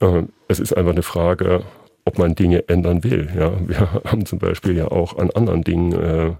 [0.00, 1.64] Ähm, es ist einfach eine Frage,
[2.06, 3.30] ob man Dinge ändern will.
[3.36, 6.32] Ja, wir haben zum Beispiel ja auch an anderen Dingen äh,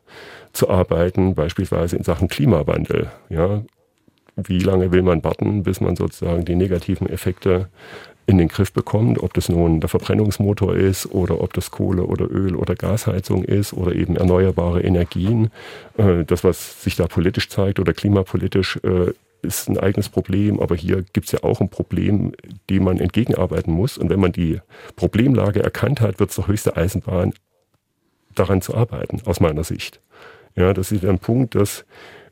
[0.53, 3.11] zu arbeiten, beispielsweise in Sachen Klimawandel.
[3.29, 3.63] Ja,
[4.37, 7.69] wie lange will man warten, bis man sozusagen die negativen Effekte
[8.27, 12.31] in den Griff bekommt, ob das nun der Verbrennungsmotor ist oder ob das Kohle oder
[12.31, 15.51] Öl oder Gasheizung ist oder eben erneuerbare Energien.
[15.97, 20.75] Äh, das, was sich da politisch zeigt oder klimapolitisch, äh, ist ein eigenes Problem, aber
[20.75, 22.33] hier gibt es ja auch ein Problem,
[22.71, 23.99] dem man entgegenarbeiten muss.
[23.99, 24.61] Und wenn man die
[24.97, 27.35] Problemlage erkannt hat, wird es doch höchste Eisenbahn,
[28.35, 30.01] daran zu arbeiten, aus meiner Sicht.
[30.57, 31.85] Ja, das ist ein Punkt, das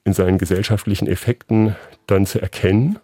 [0.04, 1.76] in seinen gesellschaftlichen Effekten
[2.06, 2.98] dann zu erkennen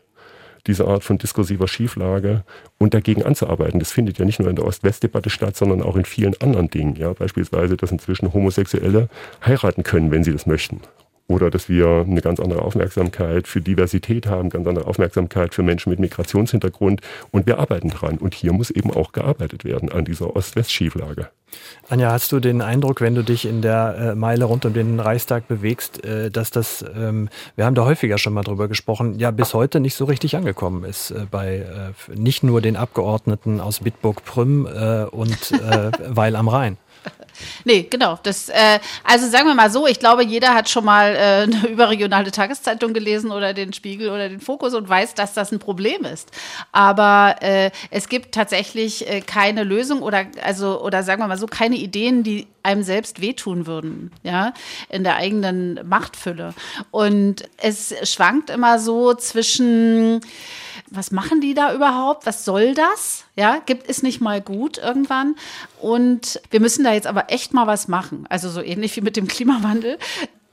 [0.69, 2.45] diese Art von diskursiver Schieflage
[2.79, 3.81] und dagegen anzuarbeiten.
[3.81, 6.95] Das findet ja nicht nur in der Ost-West-Debatte statt, sondern auch in vielen anderen Dingen.
[6.95, 9.09] Ja, beispielsweise, dass inzwischen Homosexuelle
[9.45, 10.81] heiraten können, wenn sie das möchten.
[11.27, 15.91] Oder dass wir eine ganz andere Aufmerksamkeit für Diversität haben, ganz andere Aufmerksamkeit für Menschen
[15.91, 17.01] mit Migrationshintergrund.
[17.31, 18.19] Und wir arbeiten dran.
[18.19, 21.29] Und hier muss eben auch gearbeitet werden an dieser Ost-West-Schieflage.
[21.89, 25.01] Anja, hast du den Eindruck, wenn du dich in der äh, Meile rund um den
[25.01, 29.31] Reichstag bewegst, äh, dass das, ähm, wir haben da häufiger schon mal drüber gesprochen, ja
[29.31, 31.65] bis heute nicht so richtig angekommen ist äh, bei
[32.15, 34.67] nicht nur den Abgeordneten aus Bitburg-Prüm
[35.11, 35.53] und
[36.09, 36.77] Weil am Rhein?
[37.64, 38.18] Nee, genau.
[38.23, 41.66] Das, äh, also sagen wir mal so, ich glaube, jeder hat schon mal äh, eine
[41.68, 46.05] überregionale Tageszeitung gelesen oder den Spiegel oder den Fokus und weiß, dass das ein Problem
[46.05, 46.31] ist.
[46.73, 51.47] Aber äh, es gibt tatsächlich äh, keine Lösung oder also oder sagen wir mal so,
[51.47, 54.53] keine Ideen, die einem selbst wehtun würden, ja,
[54.88, 56.55] in der eigenen Machtfülle.
[56.90, 60.21] Und es schwankt immer so zwischen
[60.90, 62.27] was machen die da überhaupt?
[62.27, 63.24] Was soll das?
[63.37, 65.37] Ja, gibt es nicht mal gut irgendwann?
[65.81, 68.27] Und wir müssen da jetzt aber echt mal was machen.
[68.29, 69.98] Also so ähnlich wie mit dem Klimawandel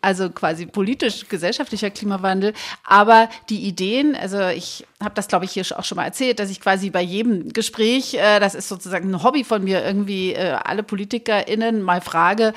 [0.06, 2.54] also quasi politisch gesellschaftlicher Klimawandel.
[2.84, 6.52] Aber die Ideen, also ich habe das, glaube ich, hier auch schon mal erzählt, dass
[6.52, 10.58] ich quasi bei jedem Gespräch, äh, das ist sozusagen ein Hobby von mir, irgendwie äh,
[10.64, 12.54] alle PolitikerInnen mal frage,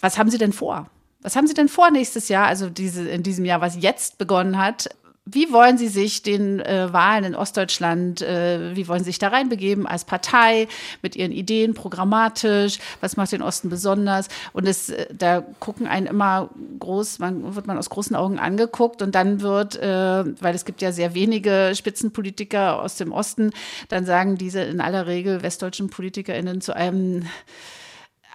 [0.00, 0.88] was haben Sie denn vor?
[1.20, 4.56] Was haben Sie denn vor nächstes Jahr, also diese, in diesem Jahr, was jetzt begonnen
[4.56, 4.88] hat?
[5.26, 9.28] Wie wollen Sie sich den äh, Wahlen in Ostdeutschland, äh, wie wollen Sie sich da
[9.28, 10.68] reinbegeben als Partei
[11.00, 12.78] mit Ihren Ideen, programmatisch?
[13.00, 14.28] Was macht den Osten besonders?
[14.52, 19.00] Und es, äh, da gucken einen immer groß, man wird man aus großen Augen angeguckt
[19.00, 23.52] und dann wird, äh, weil es gibt ja sehr wenige Spitzenpolitiker aus dem Osten,
[23.88, 27.24] dann sagen diese in aller Regel westdeutschen PolitikerInnen zu einem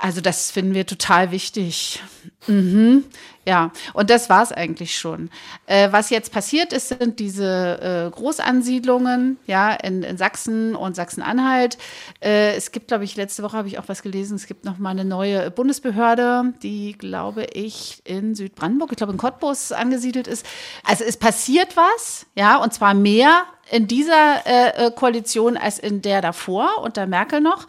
[0.02, 2.02] Also das finden wir total wichtig.
[2.48, 3.04] Mhm.
[3.46, 5.30] Ja, und das war es eigentlich schon.
[5.66, 11.78] Äh, was jetzt passiert ist, sind diese äh, Großansiedlungen ja, in, in Sachsen und Sachsen-Anhalt.
[12.22, 14.78] Äh, es gibt, glaube ich, letzte Woche habe ich auch was gelesen, es gibt noch
[14.78, 20.46] mal eine neue Bundesbehörde, die, glaube ich, in Südbrandenburg, ich glaube in Cottbus angesiedelt ist.
[20.84, 26.02] Also es passiert was, ja, und zwar mehr in dieser äh, äh, Koalition als in
[26.02, 27.68] der davor, unter Merkel noch.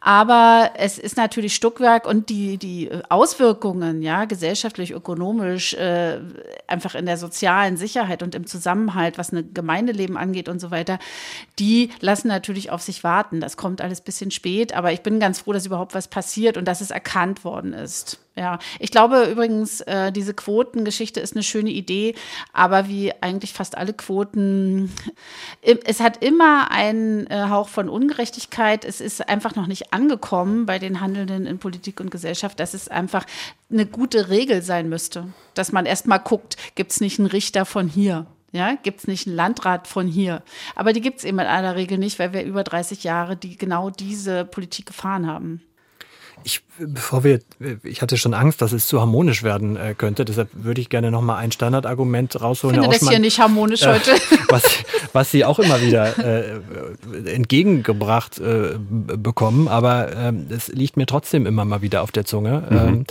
[0.00, 6.20] Aber es ist natürlich Stückwerk und die, die Auswirkungen, ja, gesellschaftlich, ökonomisch, äh,
[6.66, 10.98] einfach in der sozialen Sicherheit und im Zusammenhalt, was ein Gemeindeleben angeht und so weiter,
[11.58, 13.40] die lassen natürlich auf sich warten.
[13.40, 16.66] Das kommt alles bisschen spät, aber ich bin ganz froh, dass überhaupt was passiert und
[16.66, 18.18] dass es erkannt worden ist.
[18.34, 22.14] Ja, ich glaube übrigens, äh, diese Quotengeschichte ist eine schöne Idee,
[22.54, 24.90] aber wie eigentlich fast alle Quoten,
[25.60, 28.86] es hat immer einen äh, Hauch von Ungerechtigkeit.
[28.86, 32.88] Es ist einfach noch nicht angekommen bei den Handelnden in Politik und Gesellschaft, dass es
[32.88, 33.26] einfach
[33.70, 37.66] eine gute Regel sein müsste, dass man erst mal guckt, gibt es nicht einen Richter
[37.66, 38.26] von hier?
[38.52, 40.42] Ja, gibt es nicht einen Landrat von hier?
[40.74, 43.56] Aber die gibt es eben in aller Regel nicht, weil wir über 30 Jahre die
[43.56, 45.62] genau diese Politik gefahren haben.
[46.44, 47.40] Ich, bevor wir,
[47.82, 50.24] ich hatte schon Angst, dass es zu harmonisch werden äh, könnte.
[50.24, 52.76] Deshalb würde ich gerne noch mal ein Standardargument rausholen.
[52.76, 54.12] Ich finde das hier nicht harmonisch äh, heute.
[54.48, 54.62] Was,
[55.12, 56.60] was Sie auch immer wieder äh,
[57.32, 62.62] entgegengebracht äh, bekommen, aber ähm, es liegt mir trotzdem immer mal wieder auf der Zunge.
[62.68, 62.76] Mhm.
[62.76, 63.06] Ähm,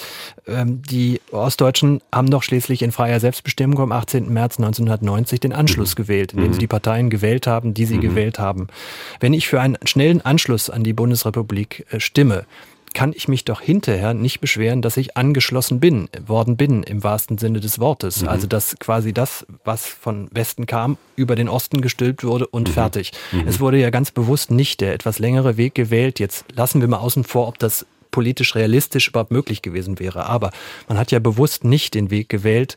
[0.48, 4.32] ähm, die Ostdeutschen haben doch schließlich in freier Selbstbestimmung am 18.
[4.32, 6.04] März 1990 den Anschluss mhm.
[6.04, 6.54] gewählt, indem mhm.
[6.54, 8.02] sie die Parteien gewählt haben, die sie mhm.
[8.02, 8.68] gewählt haben.
[9.20, 12.46] Wenn ich für einen schnellen Anschluss an die Bundesrepublik äh, stimme,
[12.94, 17.38] kann ich mich doch hinterher nicht beschweren, dass ich angeschlossen bin, worden bin, im wahrsten
[17.38, 18.22] Sinne des Wortes.
[18.22, 18.28] Mhm.
[18.28, 22.74] Also, dass quasi das, was von Westen kam, über den Osten gestülpt wurde und mhm.
[22.74, 23.12] fertig.
[23.32, 23.48] Mhm.
[23.48, 26.20] Es wurde ja ganz bewusst nicht der etwas längere Weg gewählt.
[26.20, 30.26] Jetzt lassen wir mal außen vor, ob das politisch realistisch überhaupt möglich gewesen wäre.
[30.26, 30.52] Aber
[30.88, 32.76] man hat ja bewusst nicht den Weg gewählt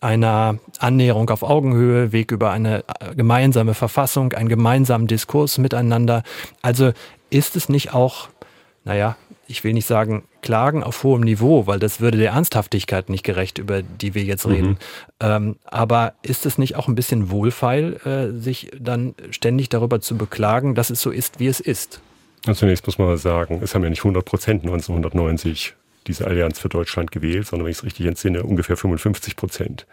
[0.00, 2.84] einer Annäherung auf Augenhöhe, Weg über eine
[3.16, 6.22] gemeinsame Verfassung, einen gemeinsamen Diskurs miteinander.
[6.60, 6.92] Also
[7.30, 8.28] ist es nicht auch,
[8.84, 13.24] naja, ich will nicht sagen, Klagen auf hohem Niveau, weil das würde der Ernsthaftigkeit nicht
[13.24, 14.70] gerecht, über die wir jetzt reden.
[14.70, 14.76] Mhm.
[15.20, 20.16] Ähm, aber ist es nicht auch ein bisschen wohlfeil, äh, sich dann ständig darüber zu
[20.16, 22.00] beklagen, dass es so ist, wie es ist?
[22.46, 25.74] Also zunächst muss man mal sagen, es haben ja nicht 100 Prozent 1990
[26.06, 29.86] diese Allianz für Deutschland gewählt, sondern wenn ich es richtig entsinne, ungefähr 55 Prozent.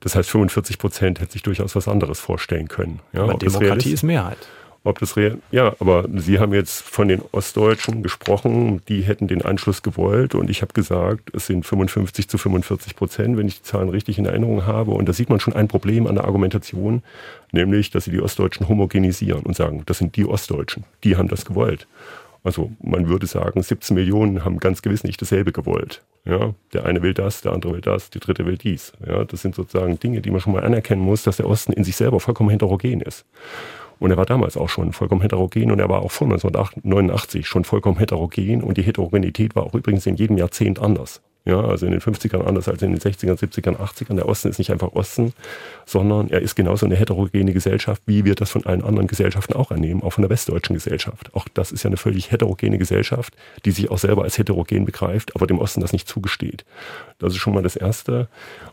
[0.00, 3.00] Das heißt, 45 Prozent hätte sich durchaus was anderes vorstellen können.
[3.12, 4.38] Ja, Aber Demokratie ist Mehrheit
[4.84, 9.42] ob das real, ja, aber Sie haben jetzt von den Ostdeutschen gesprochen, die hätten den
[9.42, 13.62] Anschluss gewollt und ich habe gesagt, es sind 55 zu 45 Prozent, wenn ich die
[13.62, 14.92] Zahlen richtig in Erinnerung habe.
[14.92, 17.02] Und da sieht man schon ein Problem an der Argumentation,
[17.52, 21.44] nämlich, dass sie die Ostdeutschen homogenisieren und sagen, das sind die Ostdeutschen, die haben das
[21.44, 21.86] gewollt.
[22.44, 26.02] Also man würde sagen, 17 Millionen haben ganz gewiss nicht dasselbe gewollt.
[26.24, 28.92] Ja, der eine will das, der andere will das, die dritte will dies.
[29.06, 31.84] Ja, das sind sozusagen Dinge, die man schon mal anerkennen muss, dass der Osten in
[31.84, 33.24] sich selber vollkommen heterogen ist.
[33.98, 37.64] Und er war damals auch schon vollkommen heterogen und er war auch vor 1989 schon
[37.64, 41.20] vollkommen heterogen und die Heterogenität war auch übrigens in jedem Jahrzehnt anders.
[41.48, 44.16] Ja, also in den 50ern anders als in den 60ern, 70ern, 80ern.
[44.16, 45.32] Der Osten ist nicht einfach Osten,
[45.86, 49.70] sondern er ist genauso eine heterogene Gesellschaft, wie wir das von allen anderen Gesellschaften auch
[49.70, 51.34] annehmen, auch von der westdeutschen Gesellschaft.
[51.34, 53.34] Auch das ist ja eine völlig heterogene Gesellschaft,
[53.64, 56.66] die sich auch selber als heterogen begreift, aber dem Osten das nicht zugesteht.
[57.18, 58.28] Das ist schon mal das Erste.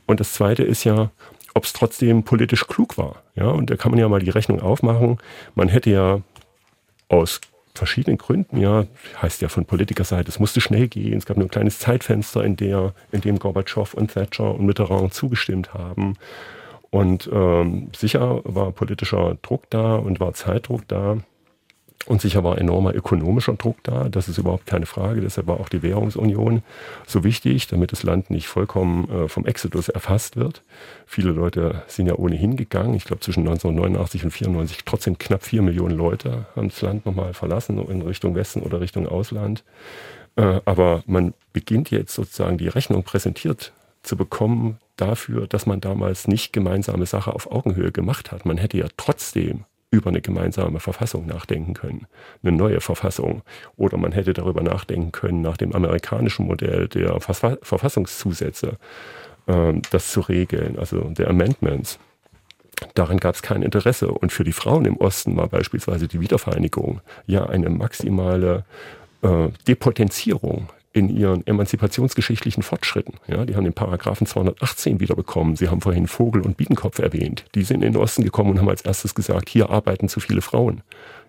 [0.05, 1.11] Und das Zweite ist ja,
[1.55, 3.23] ob es trotzdem politisch klug war.
[3.33, 5.17] Ja, und da kann man ja mal die Rechnung aufmachen.
[5.55, 6.19] Man hätte ja
[7.07, 7.41] aus
[7.73, 8.85] verschiedenen Gründen, ja,
[9.21, 11.17] heißt ja von Politikerseite, es musste schnell gehen.
[11.17, 15.13] Es gab nur ein kleines Zeitfenster, in, der, in dem Gorbatschow und Thatcher und Mitterrand
[15.13, 16.17] zugestimmt haben.
[16.89, 21.17] Und ähm, sicher war politischer Druck da und war Zeitdruck da.
[22.05, 25.21] Und sicher war enormer ökonomischer Druck da, das ist überhaupt keine Frage.
[25.21, 26.61] Deshalb war auch die Währungsunion
[27.07, 30.61] so wichtig, damit das Land nicht vollkommen äh, vom Exodus erfasst wird.
[31.07, 32.93] Viele Leute sind ja ohnehin gegangen.
[32.93, 37.33] Ich glaube, zwischen 1989 und 1994 trotzdem knapp vier Millionen Leute haben das Land nochmal
[37.33, 39.63] verlassen in Richtung Westen oder Richtung Ausland.
[40.35, 46.27] Äh, aber man beginnt jetzt sozusagen die Rechnung präsentiert zu bekommen dafür, dass man damals
[46.27, 48.45] nicht gemeinsame Sache auf Augenhöhe gemacht hat.
[48.45, 52.07] Man hätte ja trotzdem über eine gemeinsame Verfassung nachdenken können,
[52.43, 53.43] eine neue Verfassung.
[53.77, 58.77] Oder man hätte darüber nachdenken können, nach dem amerikanischen Modell der Verfassungszusätze
[59.47, 61.99] äh, das zu regeln, also der Amendments.
[62.93, 64.09] Daran gab es kein Interesse.
[64.09, 68.65] Und für die Frauen im Osten war beispielsweise die Wiedervereinigung ja eine maximale
[69.21, 73.15] äh, Depotenzierung in ihren emanzipationsgeschichtlichen Fortschritten.
[73.27, 75.57] Ja, die haben den Paragraphen 218 wiederbekommen.
[75.57, 77.43] Sie haben vorhin Vogel und Biedenkopf erwähnt.
[77.53, 80.41] Die sind in den Osten gekommen und haben als erstes gesagt, hier arbeiten zu viele
[80.41, 80.81] Frauen.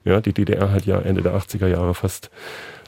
[0.07, 2.31] Ja, die DDR hat ja Ende der 80er Jahre fast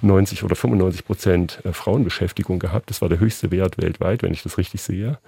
[0.02, 2.90] 90 oder 95 Prozent äh, Frauenbeschäftigung gehabt.
[2.90, 5.18] Das war der höchste Wert weltweit, wenn ich das richtig sehe.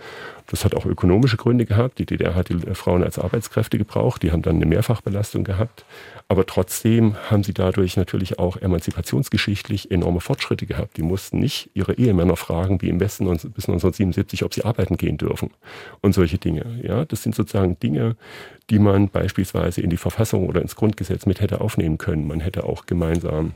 [0.46, 1.98] Das hat auch ökonomische Gründe gehabt.
[1.98, 4.22] Die DDR hat die äh, Frauen als Arbeitskräfte gebraucht.
[4.22, 5.84] Die haben dann eine Mehrfachbelastung gehabt.
[6.28, 10.96] Aber trotzdem haben sie dadurch natürlich auch emanzipationsgeschichtlich enorme Fortschritte gehabt.
[10.96, 15.18] Die mussten nicht ihre Ehemänner fragen, wie im Westen bis 1977, ob sie arbeiten gehen
[15.18, 15.50] dürfen
[16.02, 16.64] und solche Dinge.
[16.84, 18.14] Ja, das sind sozusagen Dinge,
[18.70, 22.26] die man beispielsweise in die Verfassung oder ins Grundgesetz mit hätte aufnehmen können.
[22.26, 23.54] Man hätte auch gemeinsam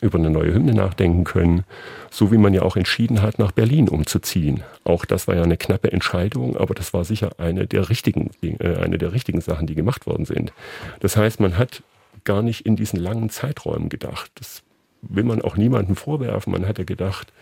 [0.00, 1.64] über eine neue Hymne nachdenken können,
[2.10, 4.62] so wie man ja auch entschieden hat, nach Berlin umzuziehen.
[4.82, 8.76] Auch das war ja eine knappe Entscheidung, aber das war sicher eine der richtigen, äh,
[8.76, 10.52] eine der richtigen Sachen, die gemacht worden sind.
[11.00, 11.82] Das heißt, man hat
[12.24, 14.30] gar nicht in diesen langen Zeiträumen gedacht.
[14.36, 14.62] Das
[15.02, 16.52] will man auch niemandem vorwerfen.
[16.52, 17.32] Man hat ja gedacht,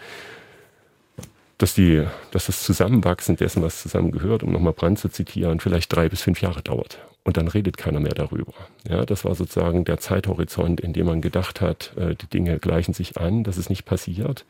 [1.58, 6.08] dass, die, dass das Zusammenwachsen dessen, was zusammengehört, um nochmal Brand zu zitieren, vielleicht drei
[6.08, 8.52] bis fünf Jahre dauert und dann redet keiner mehr darüber.
[8.88, 12.94] Ja, das war sozusagen der Zeithorizont, in dem man gedacht hat, äh, die Dinge gleichen
[12.94, 14.44] sich an, das ist nicht passiert.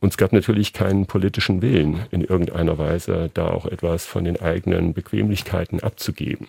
[0.00, 4.40] Und es gab natürlich keinen politischen Willen in irgendeiner Weise, da auch etwas von den
[4.40, 6.48] eigenen Bequemlichkeiten abzugeben.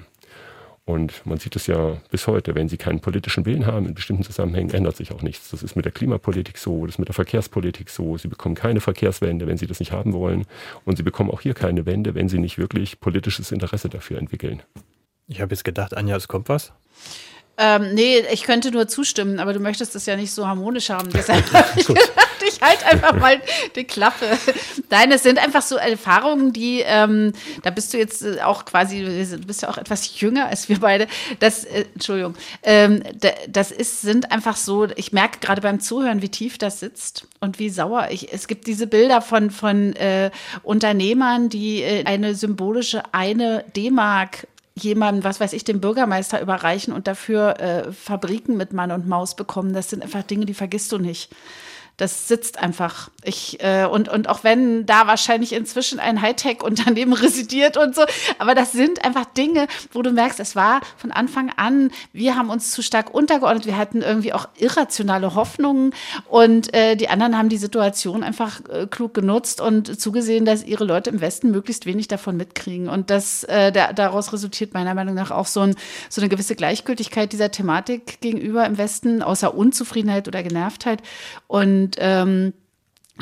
[0.84, 4.23] Und man sieht es ja bis heute, wenn Sie keinen politischen Willen haben in bestimmten
[4.23, 5.51] Zusammenhängen, ändert sich auch nichts.
[5.51, 8.17] Das ist mit der Klimapolitik so, das ist mit der Verkehrspolitik so.
[8.17, 10.45] Sie bekommen keine Verkehrswende, wenn Sie das nicht haben wollen.
[10.84, 14.63] Und Sie bekommen auch hier keine Wende, wenn Sie nicht wirklich politisches Interesse dafür entwickeln.
[15.32, 16.74] Ich habe jetzt gedacht, Anja, es kommt was.
[17.58, 21.10] Ähm, nee, ich könnte nur zustimmen, aber du möchtest es ja nicht so harmonisch haben.
[21.13, 22.12] Deshalb habe ich gedacht,
[22.46, 23.39] ich halte einfach mal
[23.76, 24.26] die Klappe.
[24.89, 29.04] Nein, es sind einfach so Erfahrungen, die, ähm, da bist du jetzt äh, auch quasi,
[29.04, 31.08] du bist ja auch etwas jünger als wir beide.
[31.39, 33.04] Das, äh, Entschuldigung, ähm,
[33.48, 37.60] das ist, sind einfach so, ich merke gerade beim Zuhören, wie tief das sitzt und
[37.60, 38.34] wie sauer ich.
[38.34, 40.32] Es gibt diese Bilder von, von äh,
[40.63, 44.48] Unternehmern, die äh, eine symbolische eine D-Mark
[44.84, 49.36] jemandem, was weiß ich, dem Bürgermeister überreichen und dafür äh, Fabriken mit Mann und Maus
[49.36, 49.74] bekommen.
[49.74, 51.34] Das sind einfach Dinge, die vergisst du nicht
[52.02, 53.12] das sitzt einfach.
[53.24, 58.02] Ich, äh, und, und auch wenn da wahrscheinlich inzwischen ein Hightech-Unternehmen residiert und so,
[58.40, 62.50] aber das sind einfach Dinge, wo du merkst, es war von Anfang an, wir haben
[62.50, 65.94] uns zu stark untergeordnet, wir hatten irgendwie auch irrationale Hoffnungen
[66.28, 70.86] und äh, die anderen haben die Situation einfach äh, klug genutzt und zugesehen, dass ihre
[70.86, 72.90] Leute im Westen möglichst wenig davon mitkriegen.
[72.90, 75.76] Und das, äh, der, daraus resultiert meiner Meinung nach auch so, ein,
[76.10, 81.04] so eine gewisse Gleichgültigkeit dieser Thematik gegenüber im Westen, außer Unzufriedenheit oder Genervtheit.
[81.46, 82.54] Und und ähm,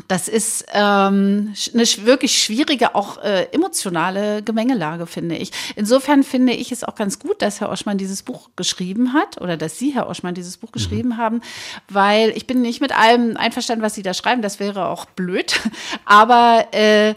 [0.07, 5.51] das ist ähm, eine wirklich schwierige, auch äh, emotionale Gemengelage, finde ich.
[5.75, 9.57] Insofern finde ich es auch ganz gut, dass Herr Oschmann dieses Buch geschrieben hat oder
[9.57, 11.17] dass Sie, Herr Oschmann, dieses Buch geschrieben mhm.
[11.17, 11.41] haben,
[11.89, 14.41] weil ich bin nicht mit allem einverstanden, was Sie da schreiben.
[14.41, 15.59] Das wäre auch blöd.
[16.05, 17.15] Aber äh,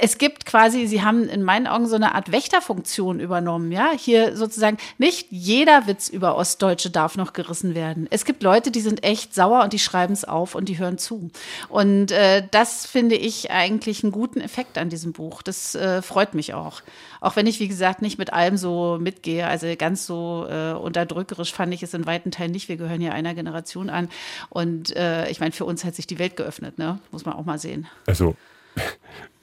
[0.00, 3.72] es gibt quasi, Sie haben in meinen Augen so eine Art Wächterfunktion übernommen.
[3.72, 8.06] Ja, hier sozusagen nicht jeder Witz über Ostdeutsche darf noch gerissen werden.
[8.10, 10.98] Es gibt Leute, die sind echt sauer und die schreiben es auf und die hören
[10.98, 11.30] zu.
[11.68, 12.19] Und äh,
[12.50, 15.42] das finde ich eigentlich einen guten Effekt an diesem Buch.
[15.42, 16.82] Das äh, freut mich auch.
[17.20, 19.46] Auch wenn ich, wie gesagt, nicht mit allem so mitgehe.
[19.46, 22.68] Also ganz so äh, unterdrückerisch fand ich es in weiten Teilen nicht.
[22.68, 24.08] Wir gehören ja einer Generation an.
[24.48, 26.98] Und äh, ich meine, für uns hat sich die Welt geöffnet, ne?
[27.10, 27.86] Muss man auch mal sehen.
[28.06, 28.34] Also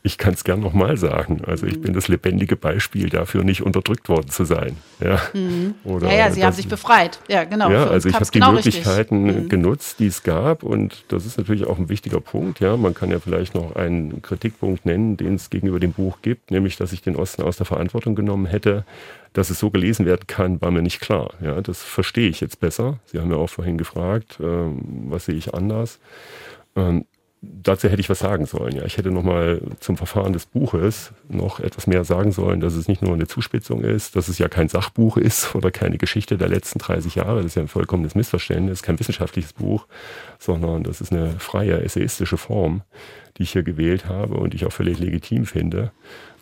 [0.07, 1.41] ich kann es gern nochmal sagen.
[1.45, 4.77] Also ich bin das lebendige Beispiel dafür, nicht unterdrückt worden zu sein.
[4.99, 5.75] Ja, mhm.
[5.83, 7.19] Oder ja, ja Sie das, haben sich befreit.
[7.27, 7.69] Ja, genau.
[7.69, 9.49] Ja, also ich habe die genau Möglichkeiten mhm.
[9.49, 10.63] genutzt, die es gab.
[10.63, 12.61] Und das ist natürlich auch ein wichtiger Punkt.
[12.61, 16.51] Ja, man kann ja vielleicht noch einen Kritikpunkt nennen, den es gegenüber dem Buch gibt,
[16.51, 18.85] nämlich, dass ich den Osten aus der Verantwortung genommen hätte.
[19.33, 21.33] Dass es so gelesen werden kann, war mir nicht klar.
[21.41, 22.99] Ja, das verstehe ich jetzt besser.
[23.05, 24.43] Sie haben ja auch vorhin gefragt, äh,
[25.09, 25.99] was sehe ich anders.
[26.75, 27.05] Ähm,
[27.63, 28.75] dazu hätte ich was sagen sollen.
[28.75, 32.75] Ja, ich hätte noch mal zum Verfahren des Buches noch etwas mehr sagen sollen, dass
[32.75, 36.37] es nicht nur eine Zuspitzung ist, dass es ja kein Sachbuch ist oder keine Geschichte
[36.37, 37.37] der letzten 30 Jahre.
[37.37, 39.87] Das ist ja ein vollkommenes Missverständnis, kein wissenschaftliches Buch,
[40.39, 42.81] sondern das ist eine freie essayistische Form,
[43.37, 45.91] die ich hier gewählt habe und die ich auch völlig legitim finde,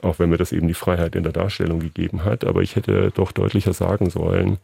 [0.02, 2.44] auch wenn mir das eben die Freiheit in der Darstellung gegeben hat.
[2.46, 4.58] Aber ich hätte doch deutlicher sagen sollen,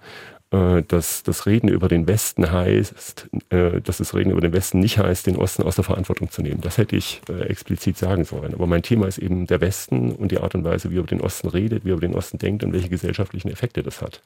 [0.51, 4.97] dass das Reden über den Westen heißt, äh, dass das Reden über den Westen nicht
[4.97, 6.61] heißt, den Osten aus der Verantwortung zu nehmen.
[6.61, 8.53] Das hätte ich äh, explizit sagen sollen.
[8.53, 11.07] Aber mein Thema ist eben der Westen und die Art und Weise, wie er über
[11.07, 14.21] den Osten redet, wie er über den Osten denkt und welche gesellschaftlichen Effekte das hat.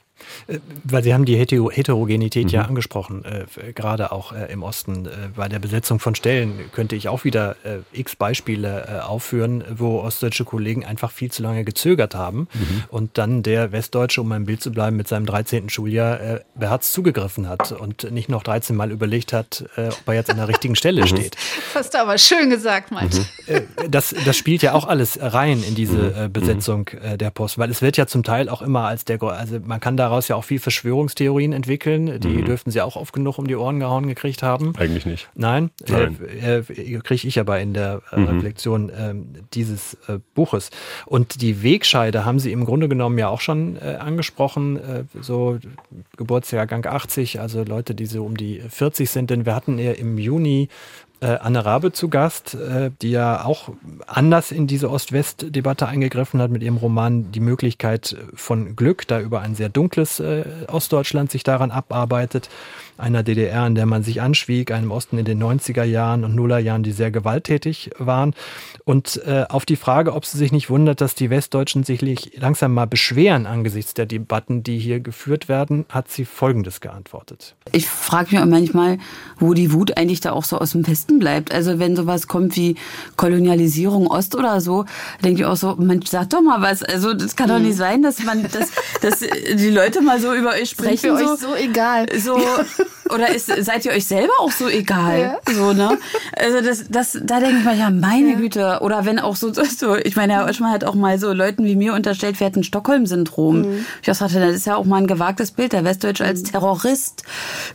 [0.83, 2.49] Weil Sie haben die Heterogenität mhm.
[2.49, 5.05] ja angesprochen, äh, gerade auch äh, im Osten.
[5.05, 7.55] Äh, bei der Besetzung von Stellen könnte ich auch wieder
[7.91, 12.83] x Beispiele aufführen, wo ostdeutsche Kollegen einfach viel zu lange gezögert haben mhm.
[12.89, 15.69] und dann der Westdeutsche, um im Bild zu bleiben, mit seinem 13.
[15.69, 20.13] Schuljahr äh, beherzt zugegriffen hat und nicht noch 13 Mal überlegt hat, äh, ob er
[20.15, 21.08] jetzt an der richtigen Stelle mhm.
[21.08, 21.36] steht.
[21.36, 23.19] Das hast du aber schön gesagt, Malte.
[23.19, 23.25] Mhm.
[23.47, 26.25] Äh, das, das spielt ja auch alles rein in diese mhm.
[26.25, 29.21] äh, Besetzung äh, der Post, weil es wird ja zum Teil auch immer als der,
[29.21, 32.45] also man kann daraus ja auch viel Verschwörungstheorien entwickeln, die mhm.
[32.45, 34.73] dürften sie auch oft genug um die Ohren gehauen gekriegt haben.
[34.77, 35.29] Eigentlich nicht.
[35.35, 36.17] Nein, Nein.
[36.42, 38.27] Äh, äh, kriege ich aber in der äh, mhm.
[38.27, 40.69] Reflexion ähm, dieses äh, Buches.
[41.06, 45.60] Und die Wegscheide haben Sie im Grunde genommen ja auch schon äh, angesprochen, äh, so
[46.17, 50.17] Geburtsjahrgang 80, also Leute, die so um die 40 sind, denn wir hatten ja im
[50.17, 50.69] Juni
[51.21, 53.69] äh, Anne Rabe zu Gast, äh, die ja auch
[54.08, 59.41] anders in diese Ost-West-Debatte eingegriffen hat mit ihrem Roman Die Möglichkeit von Glück, da über
[59.41, 62.49] ein sehr dunkles äh, Ostdeutschland sich daran abarbeitet
[62.98, 66.83] einer DDR, in der man sich anschwieg, einem Osten in den 90er Jahren und Nullerjahren,
[66.83, 68.33] die sehr gewalttätig waren.
[68.85, 72.02] Und äh, auf die Frage, ob sie sich nicht wundert, dass die Westdeutschen sich
[72.37, 77.56] langsam mal beschweren angesichts der Debatten, die hier geführt werden, hat sie Folgendes geantwortet.
[77.71, 78.98] Ich frage mich manchmal,
[79.39, 81.54] wo die Wut eigentlich da auch so aus dem Westen bleibt.
[81.54, 82.75] Also wenn sowas kommt wie
[83.15, 84.85] Kolonialisierung Ost oder so,
[85.23, 86.83] denke ich auch so, man sag doch mal was.
[86.83, 88.71] Also das kann doch nicht sein, dass man, dass,
[89.02, 90.98] dass die Leute mal so über euch sprechen.
[90.98, 92.08] Sind für so, euch so egal.
[92.19, 92.39] So,
[93.13, 95.40] oder ist, seid ihr euch selber auch so egal?
[95.48, 95.54] Ja.
[95.54, 95.98] So, ne?
[96.38, 98.36] Also das, das, da denke ich mal, ja, meine ja.
[98.38, 98.79] Güte.
[98.81, 101.75] Oder wenn auch so, so, ich meine, Herr Oschmann hat auch mal so Leuten wie
[101.75, 103.62] mir unterstellt, wir hätten Stockholm-Syndrom.
[103.62, 103.86] Mhm.
[104.02, 106.46] Ich auch sagte, das ist ja auch mal ein gewagtes Bild, der Westdeutsche als mhm.
[106.46, 107.23] Terrorist.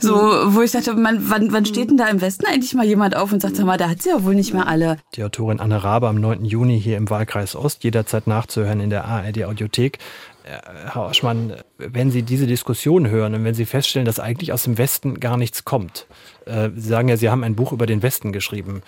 [0.01, 0.55] So, mhm.
[0.55, 3.33] wo ich sagte, man, wann, wann steht denn da im Westen eigentlich mal jemand auf
[3.33, 4.99] und sagt, sag mal, da hat sie ja wohl nicht mehr alle.
[5.15, 6.45] Die Autorin Anne Rabe am 9.
[6.45, 9.99] Juni hier im Wahlkreis Ost, jederzeit nachzuhören in der ARD Audiothek.
[10.45, 14.79] Herr Oschmann, wenn Sie diese Diskussion hören und wenn Sie feststellen, dass eigentlich aus dem
[14.79, 16.07] Westen gar nichts kommt,
[16.47, 18.83] äh, Sie sagen ja, Sie haben ein Buch über den Westen geschrieben.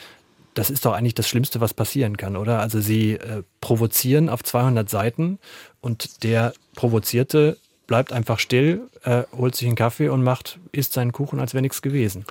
[0.54, 2.60] Das ist doch eigentlich das Schlimmste, was passieren kann, oder?
[2.60, 5.38] Also Sie äh, provozieren auf 200 Seiten
[5.80, 11.12] und der Provozierte bleibt einfach still, äh, holt sich einen Kaffee und macht, isst seinen
[11.12, 12.24] Kuchen, als wäre nichts gewesen.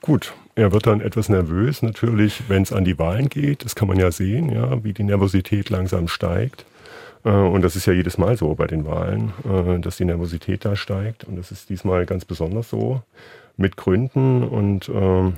[0.00, 3.64] Gut, er wird dann etwas nervös, natürlich, wenn es an die Wahlen geht.
[3.64, 6.64] Das kann man ja sehen, ja, wie die Nervosität langsam steigt.
[7.24, 10.64] Äh, und das ist ja jedes Mal so bei den Wahlen, äh, dass die Nervosität
[10.64, 11.24] da steigt.
[11.24, 13.02] Und das ist diesmal ganz besonders so
[13.56, 14.42] mit Gründen.
[14.44, 15.34] Und ähm,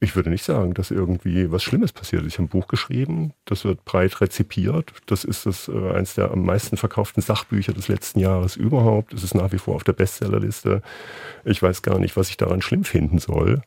[0.00, 2.34] ich würde nicht sagen, dass irgendwie was Schlimmes passiert ist.
[2.34, 4.92] Ich habe ein Buch geschrieben, das wird breit rezipiert.
[5.06, 9.12] Das ist das äh, eines der am meisten verkauften Sachbücher des letzten Jahres überhaupt.
[9.12, 10.82] Es ist nach wie vor auf der Bestsellerliste.
[11.44, 13.62] Ich weiß gar nicht, was ich daran schlimm finden soll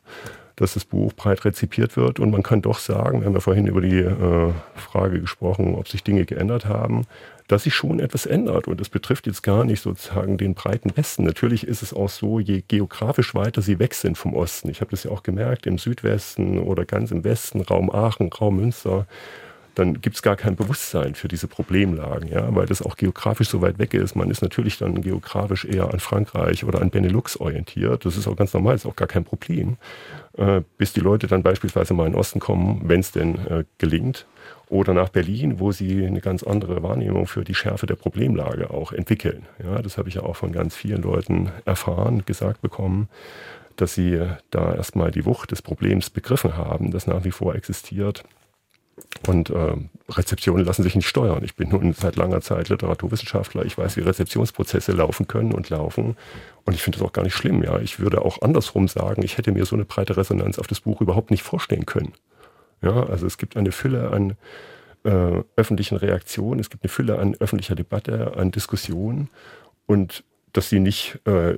[0.62, 2.20] dass das Buch breit rezipiert wird.
[2.20, 5.88] Und man kann doch sagen, wir haben ja vorhin über die äh, Frage gesprochen, ob
[5.88, 7.08] sich Dinge geändert haben,
[7.48, 8.68] dass sich schon etwas ändert.
[8.68, 11.24] Und das betrifft jetzt gar nicht sozusagen den breiten Westen.
[11.24, 14.70] Natürlich ist es auch so, je geografisch weiter sie weg sind vom Osten.
[14.70, 18.58] Ich habe das ja auch gemerkt, im Südwesten oder ganz im Westen, Raum Aachen, Raum
[18.58, 19.08] Münster,
[19.76, 23.62] dann gibt es gar kein Bewusstsein für diese Problemlagen, ja, weil das auch geografisch so
[23.62, 24.16] weit weg ist.
[24.16, 28.06] Man ist natürlich dann geografisch eher an Frankreich oder an Benelux orientiert.
[28.06, 29.78] Das ist auch ganz normal, ist auch gar kein Problem.
[30.38, 33.64] Äh, bis die Leute dann beispielsweise mal in den Osten kommen, wenn es denn äh,
[33.78, 34.26] gelingt,
[34.68, 38.94] oder nach Berlin, wo sie eine ganz andere Wahrnehmung für die Schärfe der Problemlage auch
[38.94, 39.46] entwickeln.
[39.62, 43.10] Ja, das habe ich ja auch von ganz vielen Leuten erfahren, gesagt bekommen,
[43.76, 48.24] dass sie da erstmal die Wucht des Problems begriffen haben, das nach wie vor existiert
[49.28, 49.76] und äh,
[50.10, 51.44] Rezeptionen lassen sich nicht steuern.
[51.44, 53.66] Ich bin nun seit langer Zeit Literaturwissenschaftler.
[53.66, 56.18] Ich weiß, wie Rezeptionsprozesse laufen können und laufen.
[56.66, 57.64] Und ich finde das auch gar nicht schlimm.
[57.64, 60.82] Ja, ich würde auch andersrum sagen, ich hätte mir so eine breite Resonanz auf das
[60.82, 62.14] Buch überhaupt nicht vorstellen können.
[62.82, 64.36] Ja, also es gibt eine Fülle an
[65.04, 69.30] äh, öffentlichen Reaktionen, es gibt eine Fülle an öffentlicher Debatte, an Diskussionen
[69.86, 70.24] und
[70.54, 71.58] dass sie nicht äh,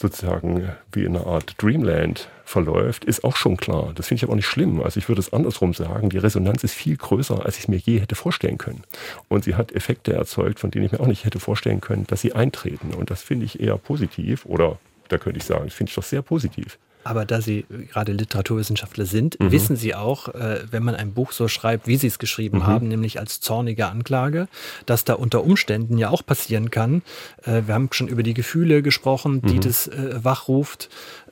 [0.00, 3.92] sozusagen wie in einer Art Dreamland verläuft, ist auch schon klar.
[3.94, 4.82] Das finde ich aber auch nicht schlimm.
[4.82, 7.76] Also ich würde es andersrum sagen, die Resonanz ist viel größer, als ich es mir
[7.76, 8.82] je hätte vorstellen können.
[9.28, 12.22] Und sie hat Effekte erzeugt, von denen ich mir auch nicht hätte vorstellen können, dass
[12.22, 12.94] sie eintreten.
[12.94, 14.78] Und das finde ich eher positiv oder
[15.08, 16.78] da könnte ich sagen, das finde ich doch sehr positiv.
[17.02, 19.52] Aber da Sie gerade Literaturwissenschaftler sind, mhm.
[19.52, 22.66] wissen Sie auch, äh, wenn man ein Buch so schreibt, wie Sie es geschrieben mhm.
[22.66, 24.48] haben, nämlich als zornige Anklage,
[24.86, 27.02] dass da unter Umständen ja auch passieren kann.
[27.42, 29.60] Äh, wir haben schon über die Gefühle gesprochen, die mhm.
[29.60, 30.90] das äh, wachruft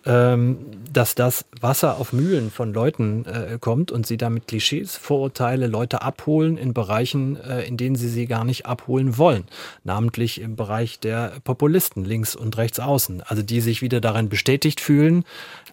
[0.09, 0.59] ähm,
[0.91, 6.01] dass das Wasser auf Mühlen von Leuten äh, kommt und sie damit Klischees, Vorurteile, Leute
[6.01, 9.45] abholen in Bereichen, äh, in denen sie sie gar nicht abholen wollen.
[9.85, 13.23] Namentlich im Bereich der Populisten links und rechts außen.
[13.23, 15.25] Also die sich wieder darin bestätigt fühlen.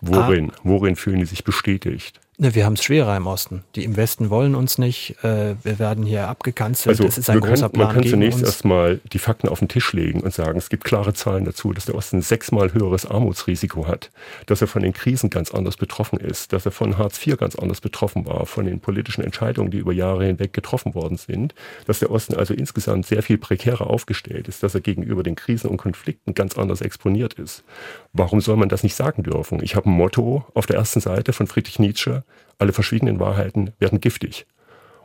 [0.01, 0.51] Worin?
[0.51, 2.19] Ah, worin fühlen die sich bestätigt?
[2.37, 3.63] Ne, wir haben es schwerer im Osten.
[3.75, 5.15] Die im Westen wollen uns nicht.
[5.23, 6.89] Äh, wir werden hier abgekanzelt.
[6.89, 7.87] Also, das ist ein großer kann, Plan.
[7.87, 11.13] Man kann zunächst erstmal die Fakten auf den Tisch legen und sagen, es gibt klare
[11.13, 14.11] Zahlen dazu, dass der Osten sechsmal höheres Armutsrisiko hat,
[14.47, 17.55] dass er von den Krisen ganz anders betroffen ist, dass er von Hartz IV ganz
[17.55, 21.55] anders betroffen war, von den politischen Entscheidungen, die über Jahre hinweg getroffen worden sind,
[21.87, 25.69] dass der Osten also insgesamt sehr viel prekärer aufgestellt ist, dass er gegenüber den Krisen
[25.69, 27.63] und Konflikten ganz anders exponiert ist.
[28.11, 29.63] Warum soll man das nicht sagen dürfen?
[29.63, 32.24] Ich habe ein Motto auf der ersten Seite von Friedrich Nietzsche,
[32.57, 34.45] alle verschwiegenen Wahrheiten werden giftig.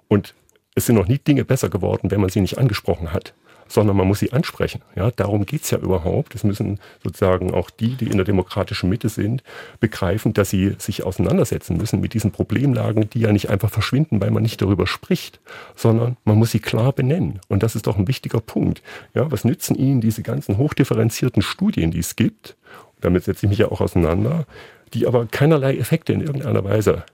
[0.09, 0.35] Und
[0.75, 3.35] es sind noch nie Dinge besser geworden, wenn man sie nicht angesprochen hat,
[3.67, 4.83] sondern man muss sie ansprechen.
[4.97, 6.35] Ja, darum geht's ja überhaupt.
[6.35, 9.43] Es müssen sozusagen auch die, die in der demokratischen Mitte sind,
[9.79, 14.31] begreifen, dass sie sich auseinandersetzen müssen mit diesen Problemlagen, die ja nicht einfach verschwinden, weil
[14.31, 15.41] man nicht darüber spricht,
[15.77, 17.41] sondern man muss sie klar benennen.
[17.49, 18.83] Und das ist doch ein wichtiger Punkt.
[19.15, 22.57] Ja, was nützen Ihnen diese ganzen hochdifferenzierten Studien, die es gibt?
[23.01, 24.47] Damit setze ich mich ja auch auseinander,
[24.95, 27.05] die aber keinerlei Effekte in irgendeiner Weise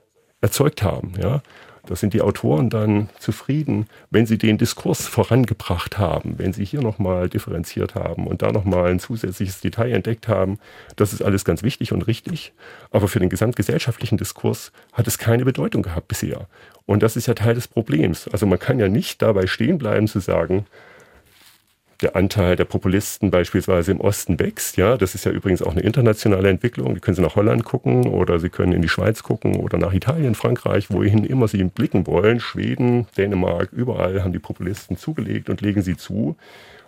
[0.41, 1.13] erzeugt haben.
[1.21, 1.41] Ja?
[1.87, 6.81] Da sind die Autoren dann zufrieden, wenn sie den Diskurs vorangebracht haben, wenn sie hier
[6.81, 10.59] nochmal differenziert haben und da nochmal ein zusätzliches Detail entdeckt haben.
[10.97, 12.51] Das ist alles ganz wichtig und richtig.
[12.91, 16.47] Aber für den gesamtgesellschaftlichen Diskurs hat es keine Bedeutung gehabt bisher.
[16.85, 18.27] Und das ist ja Teil des Problems.
[18.27, 20.65] Also man kann ja nicht dabei stehen bleiben zu sagen,
[22.01, 24.77] der Anteil der Populisten beispielsweise im Osten wächst.
[24.77, 26.93] Ja, das ist ja übrigens auch eine internationale Entwicklung.
[26.93, 29.93] Die können Sie nach Holland gucken oder Sie können in die Schweiz gucken oder nach
[29.93, 32.39] Italien, Frankreich, wohin immer Sie blicken wollen.
[32.39, 36.35] Schweden, Dänemark, überall haben die Populisten zugelegt und legen sie zu.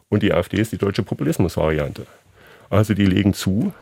[0.09, 2.05] Und die AfD ist die deutsche Populismusvariante.
[2.69, 3.73] Also die legen zu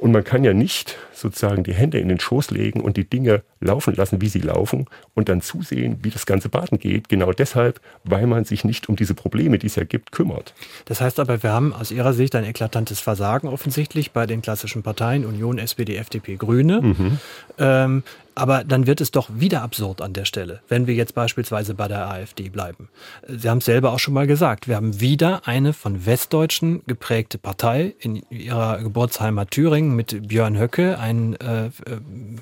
[0.00, 3.42] und man kann ja nicht sozusagen die Hände in den Schoß legen und die Dinge
[3.60, 7.08] laufen lassen, wie sie laufen und dann zusehen, wie das ganze Baden geht.
[7.08, 10.54] Genau deshalb, weil man sich nicht um diese Probleme, die es ja gibt, kümmert.
[10.84, 14.82] Das heißt aber, wir haben aus Ihrer Sicht ein eklatantes Versagen offensichtlich bei den klassischen
[14.82, 16.80] Parteien Union, SPD, FDP, Grüne.
[16.80, 17.18] Mhm.
[17.58, 18.02] Ähm,
[18.38, 21.88] aber dann wird es doch wieder absurd an der Stelle, wenn wir jetzt beispielsweise bei
[21.88, 22.88] der AfD bleiben.
[23.26, 27.38] Sie haben es selber auch schon mal gesagt, wir haben wieder eine von Westdeutschen geprägte
[27.38, 31.70] Partei in ihrer Geburtsheimat Thüringen mit Björn Höcke, ein äh, äh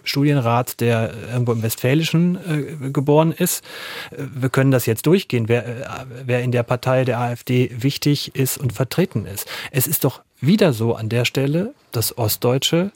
[0.04, 3.64] Studienrat, der irgendwo im Westfälischen äh, geboren ist.
[4.16, 8.58] Wir können das jetzt durchgehen, wer, äh, wer in der Partei der AfD wichtig ist
[8.58, 9.48] und vertreten ist.
[9.70, 12.92] Es ist doch wieder so an der Stelle, dass Ostdeutsche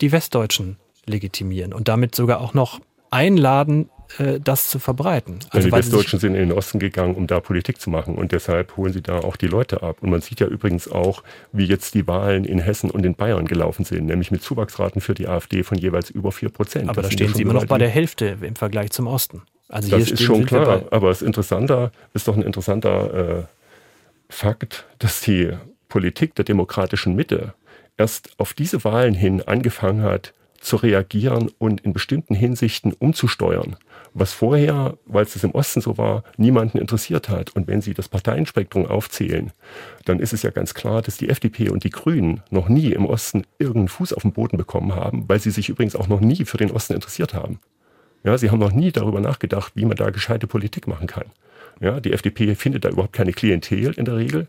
[0.00, 0.76] die Westdeutschen
[1.08, 2.80] legitimieren und damit sogar auch noch
[3.10, 5.38] einladen, äh, das zu verbreiten.
[5.50, 8.76] Also, die Westdeutschen sind in den Osten gegangen, um da Politik zu machen und deshalb
[8.76, 9.98] holen sie da auch die Leute ab.
[10.00, 13.46] Und man sieht ja übrigens auch, wie jetzt die Wahlen in Hessen und in Bayern
[13.46, 16.88] gelaufen sind, nämlich mit Zuwachsraten für die AfD von jeweils über 4 Prozent.
[16.88, 19.42] Aber das da stehen sie immer noch bei der Hälfte im Vergleich zum Osten.
[19.68, 23.42] Also das ist schon klar, aber es ist interessanter, ist doch ein interessanter äh,
[24.30, 25.52] Fakt, dass die
[25.88, 27.54] Politik der demokratischen Mitte
[27.98, 33.76] erst auf diese Wahlen hin angefangen hat, zu reagieren und in bestimmten Hinsichten umzusteuern,
[34.14, 37.54] was vorher, weil es im Osten so war, niemanden interessiert hat.
[37.54, 39.52] Und wenn Sie das Parteienspektrum aufzählen,
[40.04, 43.06] dann ist es ja ganz klar, dass die FDP und die Grünen noch nie im
[43.06, 46.44] Osten irgendeinen Fuß auf den Boden bekommen haben, weil sie sich übrigens auch noch nie
[46.44, 47.60] für den Osten interessiert haben.
[48.24, 51.26] Ja, sie haben noch nie darüber nachgedacht, wie man da gescheite Politik machen kann.
[51.80, 54.48] Ja, die FDP findet da überhaupt keine Klientel in der Regel.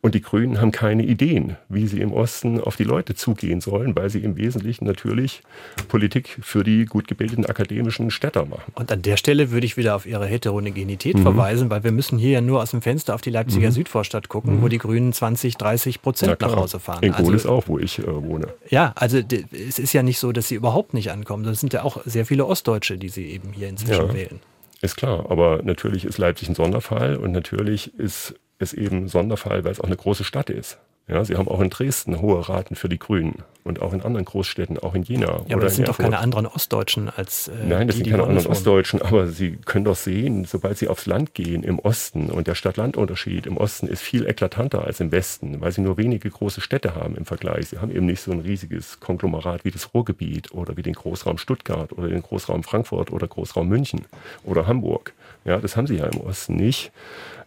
[0.00, 3.96] Und die Grünen haben keine Ideen, wie sie im Osten auf die Leute zugehen sollen,
[3.96, 5.42] weil sie im Wesentlichen natürlich
[5.88, 8.72] Politik für die gut gebildeten akademischen Städter machen.
[8.76, 11.22] Und an der Stelle würde ich wieder auf ihre Heterogenität mhm.
[11.22, 13.72] verweisen, weil wir müssen hier ja nur aus dem Fenster auf die Leipziger mhm.
[13.72, 14.62] Südvorstadt gucken, mhm.
[14.62, 17.02] wo die Grünen 20, 30 Prozent nach Hause fahren.
[17.02, 18.54] In Gohl also, ist auch, wo ich äh, wohne.
[18.70, 21.42] Ja, also es ist ja nicht so, dass sie überhaupt nicht ankommen.
[21.42, 24.14] Das sind ja auch sehr viele Ostdeutsche, die sie eben hier inzwischen ja.
[24.14, 24.40] wählen.
[24.80, 29.72] Ist klar, aber natürlich ist Leipzig ein Sonderfall und natürlich ist es eben Sonderfall, weil
[29.72, 30.78] es auch eine große Stadt ist.
[31.08, 34.26] Ja, sie haben auch in Dresden hohe Raten für die Grünen und auch in anderen
[34.26, 35.40] Großstädten, auch in Jena.
[35.48, 37.48] Ja, aber das sind doch keine anderen Ostdeutschen als.
[37.48, 40.86] Äh, Nein, das die, sind keine anderen Ostdeutschen, aber Sie können doch sehen, sobald Sie
[40.86, 45.10] aufs Land gehen im Osten und der Stadt-Land-Unterschied im Osten ist viel eklatanter als im
[45.10, 47.68] Westen, weil Sie nur wenige große Städte haben im Vergleich.
[47.68, 51.38] Sie haben eben nicht so ein riesiges Konglomerat wie das Ruhrgebiet oder wie den Großraum
[51.38, 54.04] Stuttgart oder den Großraum Frankfurt oder Großraum München
[54.44, 55.14] oder Hamburg.
[55.46, 56.92] Ja, das haben Sie ja im Osten nicht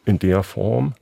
[0.05, 0.95] in der Form.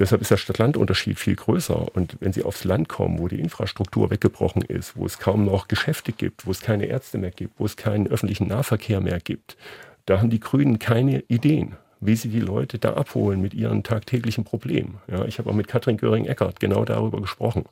[0.00, 1.94] Deshalb ist der Stadt-Land-Unterschied viel größer.
[1.94, 5.68] Und wenn Sie aufs Land kommen, wo die Infrastruktur weggebrochen ist, wo es kaum noch
[5.68, 9.58] Geschäfte gibt, wo es keine Ärzte mehr gibt, wo es keinen öffentlichen Nahverkehr mehr gibt,
[10.06, 14.42] da haben die Grünen keine Ideen, wie sie die Leute da abholen mit ihren tagtäglichen
[14.42, 15.02] Problemen.
[15.06, 17.66] Ja, ich habe auch mit Katrin Göring-Eckardt genau darüber gesprochen.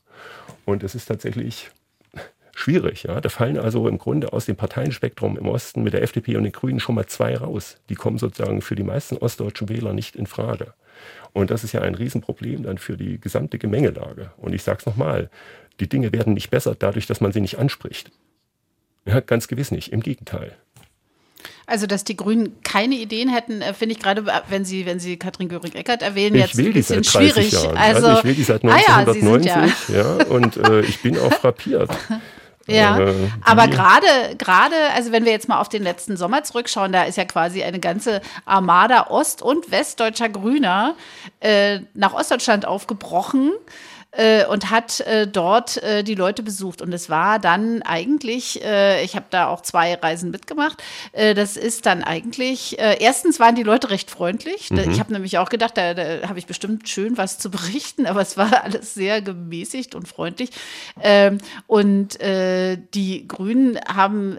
[0.66, 1.70] Und es ist tatsächlich
[2.54, 3.04] schwierig.
[3.04, 3.22] Ja.
[3.22, 6.52] Da fallen also im Grunde aus dem Parteienspektrum im Osten mit der FDP und den
[6.52, 7.78] Grünen schon mal zwei raus.
[7.88, 10.74] Die kommen sozusagen für die meisten ostdeutschen Wähler nicht in Frage.
[11.32, 14.32] Und das ist ja ein Riesenproblem dann für die gesamte Gemengelage.
[14.36, 15.30] Und ich sage es nochmal,
[15.80, 18.10] die Dinge werden nicht besser dadurch, dass man sie nicht anspricht.
[19.06, 20.56] Ja, ganz gewiss nicht, im Gegenteil.
[21.66, 25.18] Also, dass die Grünen keine Ideen hätten, äh, finde ich gerade, wenn Sie, wenn Sie
[25.18, 27.76] Katrin Göring-Eckert erwähnen, ich jetzt ein bisschen die seit 30 schwierig.
[27.76, 30.18] Also, also, ich will die seit 1990, ah ja, ja.
[30.18, 30.24] ja.
[30.26, 31.90] und äh, ich bin auch frappiert.
[32.68, 33.14] Ja, Äh,
[33.44, 34.06] aber gerade,
[34.36, 37.62] gerade, also wenn wir jetzt mal auf den letzten Sommer zurückschauen, da ist ja quasi
[37.62, 40.94] eine ganze Armada ost- und westdeutscher Grüner
[41.40, 43.52] äh, nach Ostdeutschland aufgebrochen
[44.12, 46.80] äh, und hat äh, dort äh, die Leute besucht.
[46.80, 50.82] Und es war dann eigentlich, äh, ich habe da auch zwei Reisen mitgemacht,
[51.12, 54.68] äh, das ist dann eigentlich, äh, erstens waren die Leute recht freundlich.
[54.70, 58.06] Da- Ich habe nämlich auch gedacht, da, da habe ich bestimmt schön was zu berichten,
[58.06, 60.50] aber es war alles sehr gemäßigt und freundlich.
[61.02, 64.36] Ähm, und die Grünen haben,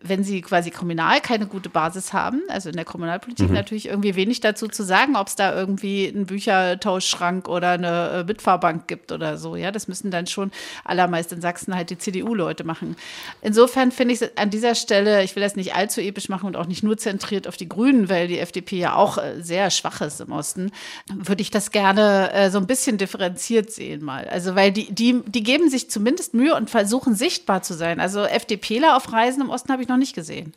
[0.00, 4.40] wenn sie quasi kommunal keine gute Basis haben, also in der Kommunalpolitik natürlich irgendwie wenig
[4.40, 9.56] dazu zu sagen, ob es da irgendwie einen Büchertauschschrank oder eine Mitfahrbank gibt oder so.
[9.56, 10.50] Ja, das müssen dann schon
[10.84, 12.96] allermeist in Sachsen halt die CDU-Leute machen.
[13.40, 16.56] Insofern finde ich es an dieser Stelle, ich will das nicht allzu episch machen und
[16.56, 20.00] auch nicht nur zentriert auf die Grünen, weil die FDP ja auch äh, sehr schwach
[20.00, 20.72] ist im Osten,
[21.12, 24.26] würde ich das gerne äh, so ein bisschen differenziert sehen mal.
[24.28, 28.00] Also weil die, die, die geben sich zumindest Mühe und versuchen sichtbar zu sein.
[28.00, 30.52] Also FDPler auf Reisen im Osten habe ich noch nicht gesehen.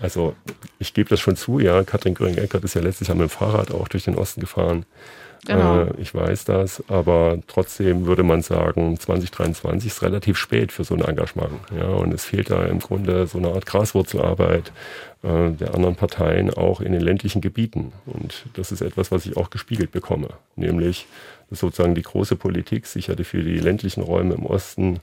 [0.00, 0.34] Also
[0.78, 3.70] ich gebe das schon zu, ja, Katrin Göring-Eckert ist ja letztes Jahr mit dem Fahrrad
[3.72, 4.84] auch durch den Osten gefahren.
[5.46, 5.82] Genau.
[5.82, 10.94] Äh, ich weiß das, aber trotzdem würde man sagen, 2023 ist relativ spät für so
[10.94, 11.52] ein Engagement.
[11.78, 14.72] Ja, und es fehlt da im Grunde so eine Art Graswurzelarbeit
[15.22, 17.92] äh, der anderen Parteien auch in den ländlichen Gebieten.
[18.06, 21.06] Und das ist etwas, was ich auch gespiegelt bekomme, nämlich
[21.50, 25.00] dass sozusagen die große Politik sich ja für die ländlichen Räume im Osten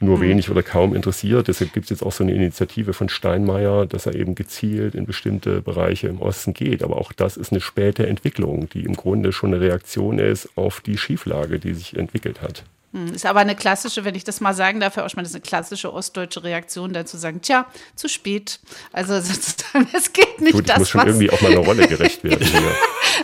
[0.00, 1.48] nur wenig oder kaum interessiert.
[1.48, 5.06] Deshalb gibt es jetzt auch so eine Initiative von Steinmeier, dass er eben gezielt in
[5.06, 6.82] bestimmte Bereiche im Osten geht.
[6.82, 10.80] Aber auch das ist eine späte Entwicklung, die im Grunde schon eine Reaktion ist auf
[10.80, 12.64] die Schieflage, die sich entwickelt hat.
[12.92, 15.36] Hm, Ist aber eine klassische, wenn ich das mal sagen darf, Herr Oschmann, das ist
[15.36, 18.60] eine klassische ostdeutsche Reaktion, dann zu sagen, tja, zu spät.
[18.92, 19.12] Also
[19.92, 22.46] es geht nicht Gut, ich das, muss schon irgendwie auch meiner Rolle gerecht werden.
[22.46, 22.72] hier.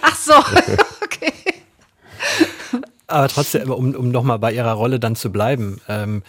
[0.02, 0.34] Ach so,
[1.02, 1.32] okay.
[3.06, 5.80] Aber trotzdem, um, um nochmal bei Ihrer Rolle dann zu bleiben.
[5.88, 6.22] Ähm,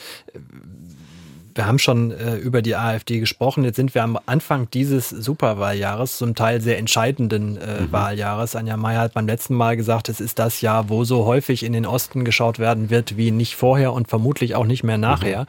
[1.55, 3.63] wir haben schon äh, über die AfD gesprochen.
[3.63, 8.57] Jetzt sind wir am Anfang dieses Superwahljahres, zum Teil sehr entscheidenden äh, Wahljahres.
[8.57, 11.71] Anja Mayer hat beim letzten Mal gesagt, es ist das Jahr, wo so häufig in
[11.71, 15.47] den Osten geschaut werden wird wie nicht vorher und vermutlich auch nicht mehr nachher,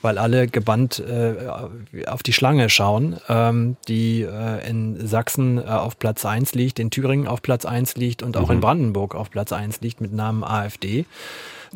[0.00, 5.98] weil alle gebannt äh, auf die Schlange schauen, ähm, die äh, in Sachsen äh, auf
[5.98, 9.52] Platz 1 liegt, in Thüringen auf Platz 1 liegt und auch in Brandenburg auf Platz
[9.52, 11.04] 1 liegt mit Namen AfD.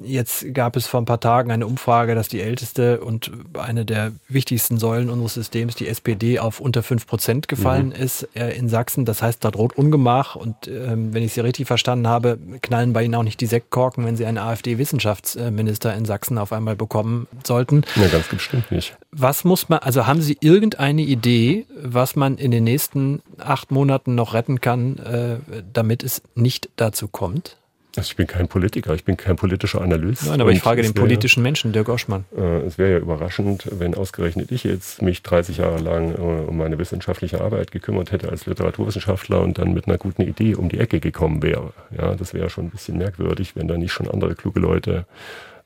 [0.03, 4.12] Jetzt gab es vor ein paar Tagen eine Umfrage, dass die älteste und eine der
[4.28, 9.05] wichtigsten Säulen unseres Systems, die SPD, auf unter 5 Prozent gefallen ist äh, in Sachsen.
[9.05, 10.36] Das heißt, da droht Ungemach.
[10.36, 14.05] Und ähm, wenn ich Sie richtig verstanden habe, knallen bei Ihnen auch nicht die Sektkorken,
[14.05, 17.82] wenn Sie einen AfD-Wissenschaftsminister in Sachsen auf einmal bekommen sollten.
[17.97, 18.97] Na, ganz bestimmt nicht.
[19.11, 24.14] Was muss man, also haben Sie irgendeine Idee, was man in den nächsten acht Monaten
[24.14, 25.36] noch retten kann, äh,
[25.72, 27.57] damit es nicht dazu kommt?
[27.97, 30.26] Also ich bin kein Politiker, ich bin kein politischer Analyst.
[30.26, 32.24] Nein, aber ich frage den politischen Menschen, Dirk Oschmann.
[32.34, 36.57] Äh, Es wäre ja überraschend, wenn ausgerechnet ich jetzt mich 30 Jahre lang äh, um
[36.57, 40.78] meine wissenschaftliche Arbeit gekümmert hätte als Literaturwissenschaftler und dann mit einer guten Idee um die
[40.78, 41.74] Ecke gekommen wäre.
[41.97, 45.05] Ja, das wäre schon ein bisschen merkwürdig, wenn da nicht schon andere kluge Leute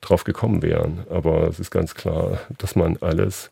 [0.01, 1.05] drauf gekommen wären.
[1.09, 3.51] Aber es ist ganz klar, dass man alles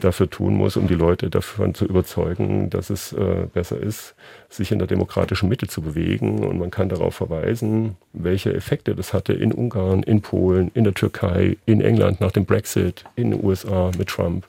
[0.00, 4.14] dafür tun muss, um die Leute davon zu überzeugen, dass es äh, besser ist,
[4.48, 6.44] sich in der demokratischen Mitte zu bewegen.
[6.44, 10.94] Und man kann darauf verweisen, welche Effekte das hatte in Ungarn, in Polen, in der
[10.94, 14.46] Türkei, in England nach dem Brexit, in den USA mit Trump.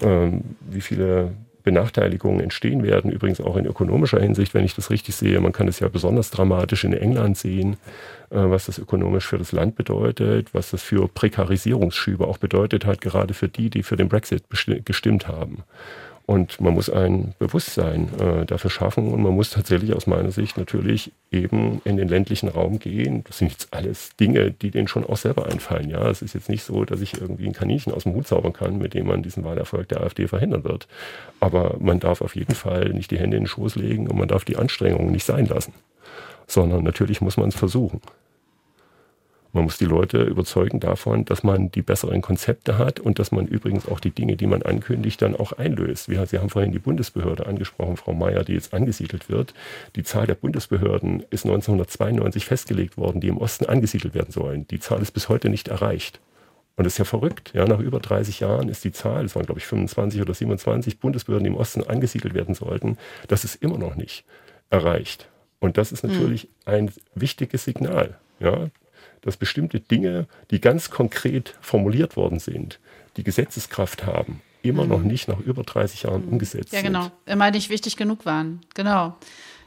[0.00, 1.32] Ähm, wie viele
[1.68, 5.38] Benachteiligungen entstehen werden, übrigens auch in ökonomischer Hinsicht, wenn ich das richtig sehe.
[5.38, 7.74] Man kann es ja besonders dramatisch in England sehen,
[8.30, 13.02] äh, was das ökonomisch für das Land bedeutet, was das für Prekarisierungsschübe auch bedeutet hat,
[13.02, 14.44] gerade für die, die für den Brexit
[14.86, 15.62] gestimmt haben.
[16.28, 20.58] Und man muss ein Bewusstsein äh, dafür schaffen und man muss tatsächlich aus meiner Sicht
[20.58, 23.24] natürlich eben in den ländlichen Raum gehen.
[23.24, 25.88] Das sind jetzt alles Dinge, die denen schon auch selber einfallen.
[25.88, 28.52] Ja, es ist jetzt nicht so, dass ich irgendwie ein Kaninchen aus dem Hut zaubern
[28.52, 30.86] kann, mit dem man diesen Wahlerfolg der AfD verhindern wird.
[31.40, 34.28] Aber man darf auf jeden Fall nicht die Hände in den Schoß legen und man
[34.28, 35.72] darf die Anstrengungen nicht sein lassen.
[36.46, 38.02] Sondern natürlich muss man es versuchen.
[39.52, 43.46] Man muss die Leute überzeugen davon, dass man die besseren Konzepte hat und dass man
[43.46, 46.08] übrigens auch die Dinge, die man ankündigt, dann auch einlöst.
[46.08, 49.54] Wir, Sie haben vorhin die Bundesbehörde angesprochen, Frau Mayer, die jetzt angesiedelt wird.
[49.96, 54.66] Die Zahl der Bundesbehörden ist 1992 festgelegt worden, die im Osten angesiedelt werden sollen.
[54.68, 56.20] Die Zahl ist bis heute nicht erreicht.
[56.76, 57.52] Und das ist ja verrückt.
[57.54, 61.00] Ja, nach über 30 Jahren ist die Zahl, es waren glaube ich 25 oder 27
[61.00, 64.24] Bundesbehörden, die im Osten angesiedelt werden sollten, das ist immer noch nicht
[64.70, 65.28] erreicht.
[65.58, 68.16] Und das ist natürlich ein wichtiges Signal.
[68.38, 68.68] Ja,
[69.22, 72.78] dass bestimmte Dinge, die ganz konkret formuliert worden sind,
[73.16, 77.02] die Gesetzeskraft haben immer noch nicht nach über 30 Jahren umgesetzt Ja, genau.
[77.02, 77.12] sind.
[77.26, 78.60] Immer nicht wichtig genug waren.
[78.74, 79.16] Genau.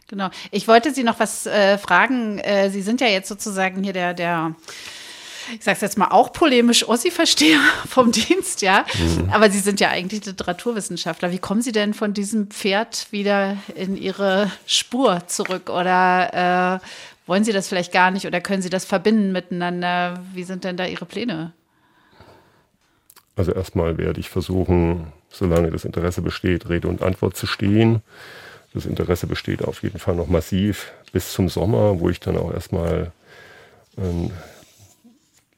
[0.08, 0.30] Genau.
[0.52, 2.38] Ich wollte Sie noch was äh, fragen.
[2.40, 4.56] Äh, Sie sind ja jetzt sozusagen hier der, der,
[5.58, 8.86] ich sag's jetzt mal auch polemisch, Ossi-Versteher vom Dienst, ja.
[9.32, 11.32] Aber Sie sind ja eigentlich Literaturwissenschaftler.
[11.32, 15.70] Wie kommen Sie denn von diesem Pferd wieder in Ihre Spur zurück?
[15.70, 16.86] Oder äh,
[17.32, 20.22] wollen Sie das vielleicht gar nicht oder können Sie das verbinden miteinander?
[20.34, 21.54] Wie sind denn da Ihre Pläne?
[23.38, 28.02] Also erstmal werde ich versuchen, solange das Interesse besteht, Rede und Antwort zu stehen.
[28.74, 32.54] Das Interesse besteht auf jeden Fall noch massiv bis zum Sommer, wo ich dann auch
[32.54, 33.14] erstmal
[33.96, 34.34] einen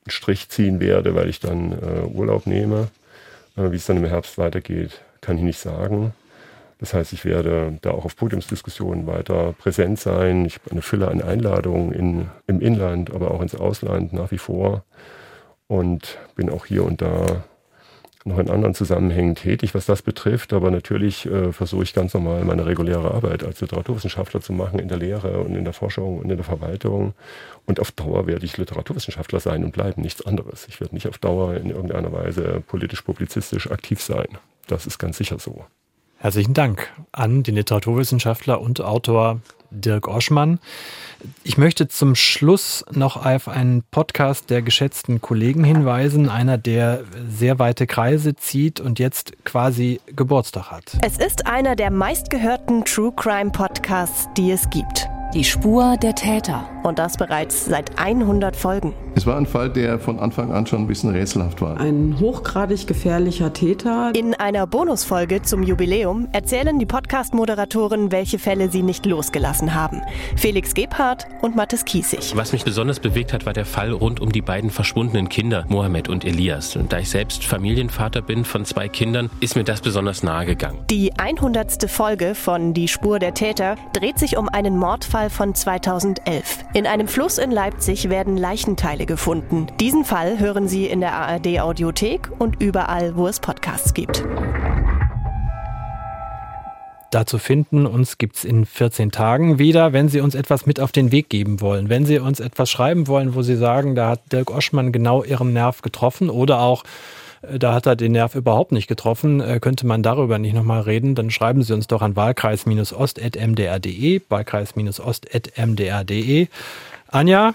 [0.05, 2.89] Strich ziehen werde, weil ich dann äh, Urlaub nehme.
[3.55, 6.13] Wie es dann im Herbst weitergeht, kann ich nicht sagen.
[6.83, 10.45] Das heißt, ich werde da auch auf Podiumsdiskussionen weiter präsent sein.
[10.45, 14.37] Ich habe eine Fülle an Einladungen in, im Inland, aber auch ins Ausland nach wie
[14.37, 14.83] vor.
[15.67, 17.45] Und bin auch hier und da
[18.25, 20.51] noch in anderen Zusammenhängen tätig, was das betrifft.
[20.51, 24.89] Aber natürlich äh, versuche ich ganz normal meine reguläre Arbeit als Literaturwissenschaftler zu machen in
[24.89, 27.13] der Lehre und in der Forschung und in der Verwaltung.
[27.65, 30.67] Und auf Dauer werde ich Literaturwissenschaftler sein und bleiben, nichts anderes.
[30.67, 34.27] Ich werde nicht auf Dauer in irgendeiner Weise politisch-publizistisch aktiv sein.
[34.67, 35.63] Das ist ganz sicher so.
[36.23, 40.59] Herzlichen Dank an den Literaturwissenschaftler und Autor Dirk Oschmann.
[41.43, 47.59] Ich möchte zum Schluss noch auf einen Podcast der geschätzten Kollegen hinweisen, einer, der sehr
[47.59, 50.97] weite Kreise zieht und jetzt quasi Geburtstag hat.
[51.05, 55.09] Es ist einer der meistgehörten True Crime Podcasts, die es gibt.
[55.33, 56.69] Die Spur der Täter.
[56.83, 58.93] Und das bereits seit 100 Folgen.
[59.15, 61.79] Es war ein Fall, der von Anfang an schon ein bisschen rätselhaft war.
[61.79, 64.11] Ein hochgradig gefährlicher Täter.
[64.15, 70.01] In einer Bonusfolge zum Jubiläum erzählen die Podcast-Moderatoren, welche Fälle sie nicht losgelassen haben.
[70.35, 72.35] Felix Gebhardt und Mathis Kiesig.
[72.35, 76.09] Was mich besonders bewegt hat, war der Fall rund um die beiden verschwundenen Kinder, Mohammed
[76.09, 76.75] und Elias.
[76.75, 80.79] Und da ich selbst Familienvater bin von zwei Kindern, ist mir das besonders nahe gegangen.
[80.89, 81.87] Die 100.
[81.89, 86.65] Folge von Die Spur der Täter dreht sich um einen Mordfall von 2011.
[86.73, 89.67] In einem Fluss in Leipzig werden Leichenteile gefunden.
[89.79, 94.23] Diesen Fall hören Sie in der ARD Audiothek und überall, wo es Podcasts gibt.
[97.13, 97.85] dazu finden.
[97.85, 101.61] Uns gibt's in 14 Tagen wieder, wenn Sie uns etwas mit auf den Weg geben
[101.61, 101.87] wollen.
[101.89, 105.53] Wenn Sie uns etwas schreiben wollen, wo Sie sagen, da hat Dirk Oschmann genau Ihren
[105.53, 106.83] Nerv getroffen oder auch
[107.43, 109.41] äh, da hat er den Nerv überhaupt nicht getroffen.
[109.41, 116.47] Äh, könnte man darüber nicht nochmal reden, dann schreiben Sie uns doch an wahlkreis-ost.mdr.de, wahlkreis-ost.mdr.de.
[117.07, 117.53] Anja,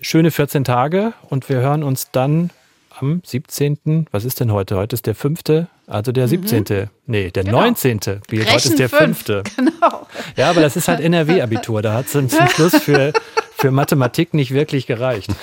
[0.00, 2.50] schöne 14 Tage und wir hören uns dann
[2.98, 4.06] am 17.
[4.10, 4.76] Was ist denn heute?
[4.76, 5.40] Heute ist der 5.,
[5.86, 6.64] also der 17.
[6.68, 6.88] Mhm.
[7.06, 7.60] Nee, der genau.
[7.60, 8.00] 19.
[8.28, 9.24] Wie, heute ist der 5.
[9.56, 10.06] Genau.
[10.36, 11.82] Ja, aber das ist halt NRW-Abitur.
[11.82, 13.12] Da hat es zum Schluss für,
[13.56, 15.30] für Mathematik nicht wirklich gereicht.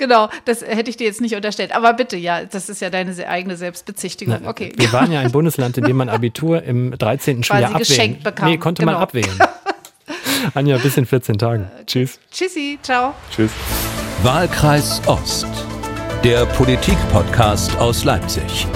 [0.00, 1.76] Genau, das hätte ich dir jetzt nicht unterstellt.
[1.76, 4.38] Aber bitte, ja, das ist ja deine eigene Selbstbezichtigung.
[4.42, 4.72] Na, okay.
[4.74, 7.44] Wir waren ja ein Bundesland, in dem man Abitur im 13.
[7.44, 7.78] Schuljahr abwählen.
[7.80, 8.48] geschenkt bekam.
[8.48, 8.92] Nee, konnte genau.
[8.92, 9.28] man abwählen.
[10.54, 11.70] Anja, bis in 14 Tagen.
[11.86, 12.18] Tschüss.
[12.30, 13.14] Tschüssi, ciao.
[13.34, 13.50] Tschüss.
[14.22, 15.46] Wahlkreis Ost,
[16.24, 18.66] der Politik-Podcast aus Leipzig.